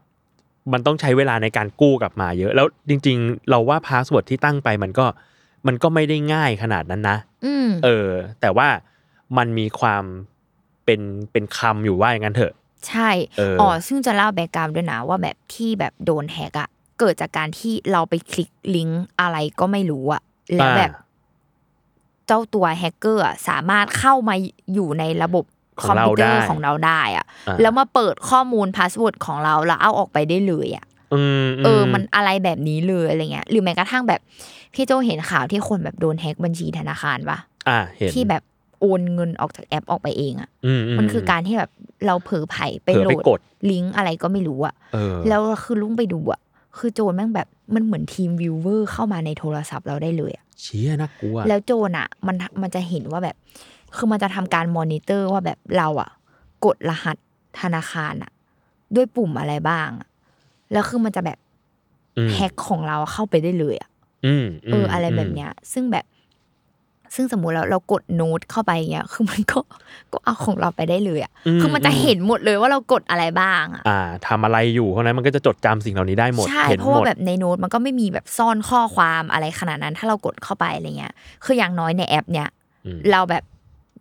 [0.73, 5.05] มันต้องใช้เวลาในการกู้กลับมาเยอะ แล้วจริง ๆ เราว่า password ที่ตั้งไปมันก็
[5.67, 7.30] มันก็ไม่ได้ง่ายขนาดนั้นนะอืม
[7.85, 8.09] เออ
[8.41, 8.67] แต่ว่า
[9.37, 10.03] มันมีความ
[10.85, 12.53] เป็นเป็นคำอยู่ว่าอย่างนั้นเถอะ
[12.87, 16.69] ใช่เอออ๋อซึ่งจะเล่า background ด้วยนะว่าแบบที่แบบโดนแฮกอะ
[16.99, 20.21] เกิดจากการที่เราไปคลิกลิงก์อะไรก็ไม่รู้อะ
[20.55, 20.91] แล้วแบบ
[22.27, 24.35] เจ้าตัวแฮกเกอร์อะสามารถเข้ามา
[24.73, 30.90] อยู่ในระบบคอมพิวเตอร์ของเราได้ของเราได้อะอ่าแล้วมาเปิดข้อมูล password ของเราแล้วเอาออกไปได้เลยอะอืม
[31.65, 34.21] เออ มันอะไรแบบนี้เลยอะไรเงี้ย หรือแม้กระทั่งแบบ
[34.73, 37.37] พี่โจเห็นข่าวที่คนแบบโดนแฮกบัญชีธนาคารปะ
[37.69, 38.43] อ่าเห็นที่แบบ
[38.81, 41.71] โอนเงินออกจากแอปออกไปเองอะอืมมันคือการที่แบบ
[42.05, 43.39] เราเผลอไผ่ไปเผลอโหลไปดกด
[43.71, 46.41] ลิงก์อะไรก็ไม่รู้อะเออแล้วคือลุงไปดูอะ
[46.77, 53.35] คือโจรแม่งแบบมันเหมือน TeamViewer เข้ามาในโทรศัพท์เราได้เลยอะเชี่ยน่ากลัวแล้วโจรอะมันมันจะเห็นว่าแบบ
[53.95, 56.09] คือมันจะทำการมอนิเตอร์ว่าแบบเราอะ
[56.65, 57.17] กดรหัส
[57.59, 58.31] ธนาคารอะ
[58.95, 60.07] ด้วยปุ่มอะไรบ้างอะ
[60.71, 61.37] แล้วคือมันจะแบบ
[62.17, 63.89] อืมแฮกของเราเข้าไปได้เลยอะ
[64.25, 66.05] อืมเอออะไรแบบเนี้ย ซึ่งแบบ
[67.15, 69.59] ซึ่งสมมุติเราเรากดโน้ตเข้าไปเงี้ย คือมันก็
[70.11, 81.13] ก็เอาของเราไปได้เลยอะคือมันจะเห็นหมดเลยว่าเรากดอะไรบ้างอะอ่าทำอะไรอยู่เพราะฉะนั้นมันก็จะจดจำสิ่งเหล่านี้ได้หมดใช่เห็นเพราะหมว่าดแบบในโน้ตมันก็ไม่มีแบบซ่อนข้อความอะไรขนาดนั้น ถ้าเรากดเข้าไปอะไรเงี้ย
[81.45, 82.47] คืออย่างน้อยในแอป เนี่ย
[82.85, 83.43] อืมเราแบบ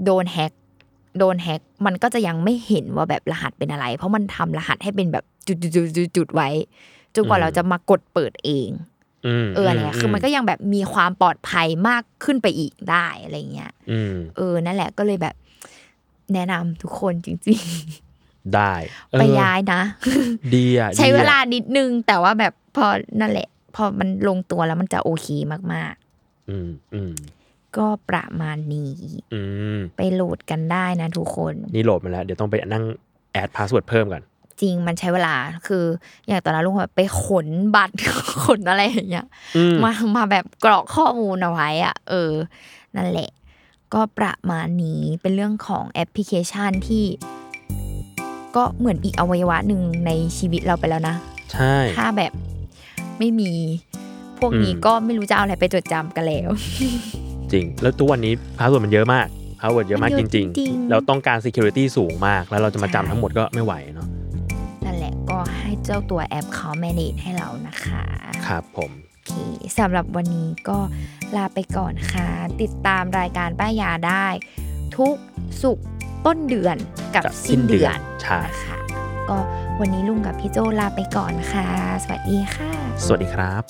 [0.05, 0.53] โดนแฮก
[1.19, 6.49] โดนแฮกมันก็จะยังไม่เห็นว่าแบบรหัสเป็นอะไร เพราะมันทำรหัสให้เป็นแบบจุดจุดจุดจุดจุดไว้
[7.15, 8.69] จนกว่าเราจะมากดเปิดเอง
[9.27, 15.35] อืมเอออะไรเงี้ยคือมันก็ยังแบบมีความปลอดภัยมากขึ้นไปอีกได้อะไรเงี้ยอืมเออนั่นแหละก็เลยแบบ
[16.35, 17.61] แนะนำทุกคนจริง
[18.55, 18.73] ได้
[19.13, 19.81] เอๆอไปย้ายนะ
[20.55, 22.87] ดีอะใช้ดีอะเวลานิดนึง แต่ว่าแบบพอ
[23.21, 25.27] นั่นแหละ พอมันลงตัวแล้วมันจะโอเค
[25.75, 25.95] มาก
[26.51, 27.40] อืมอืมๆ
[27.77, 28.95] ก็ประมาณนี้
[29.35, 29.41] อื
[29.77, 32.85] มไปโหลดกันได้นะทุกคน นี่โหลดมาแล้ว เดี๋ยวต้องไปนั่ง
[33.33, 34.23] add password เพิ่มกัน
[34.61, 35.35] จริงมันใช้เวลา
[35.67, 35.85] คือ
[36.27, 37.97] อย่างตอนนั้นลุงแบบไปขนบัตร
[38.45, 42.33] ขนอะไรอย่างเงี้ยอืมมามาแบบกรอกข้อมูลเอาไว้อะเออ
[42.97, 43.31] นั่นแหละ
[43.95, 47.05] ก็ประมาณนี้เป็นเรื่องของแอปพลิเคชันที่
[48.57, 51.17] ก็เหมือนอีกอวัยวะหนึ่งในชีวิตเราไปแล้วนะ
[51.53, 52.33] ใช่ ถ้าแบบ
[53.19, 53.53] ไม่มี
[54.39, 56.51] พวกนี้อืมก็ไม่รู้จะเอาอะไรไปจดจำกันแล้ว
[57.53, 59.27] จริง แล้วทุกวันนี้password มันเยอะมาก
[59.61, 64.09] password เยอะมากมันจเยอะจริงๆ เราต้องการ security สูงมาก แล้วเราจะมาใช่จำทั้งหมดก็ไม่ไหวเนาะ
[64.85, 68.03] นั่นแหละก็ให้เจ้าตัวแอปเขา manage ให้เรานะคะ
[68.47, 69.33] ครับผมโอเค
[69.79, 70.79] สำหรับวันนี้ก็
[71.37, 72.29] ลาไปก่อนค่ะ
[72.63, 74.27] ติดตามรายการป้ายยาได้
[74.97, 75.15] ทุก
[75.63, 75.87] ศุกร์
[76.27, 76.77] ต้นเดือน
[77.15, 78.79] กับกับสิ้นเดือนใช่นะคะ
[79.29, 79.39] ก็
[79.81, 81.69] วันนี้ลุงกับพี่โจลาไปก่อนค่ะ
[82.03, 82.71] สวัสดีค่ะ
[83.05, 83.63] สวัสดีครับ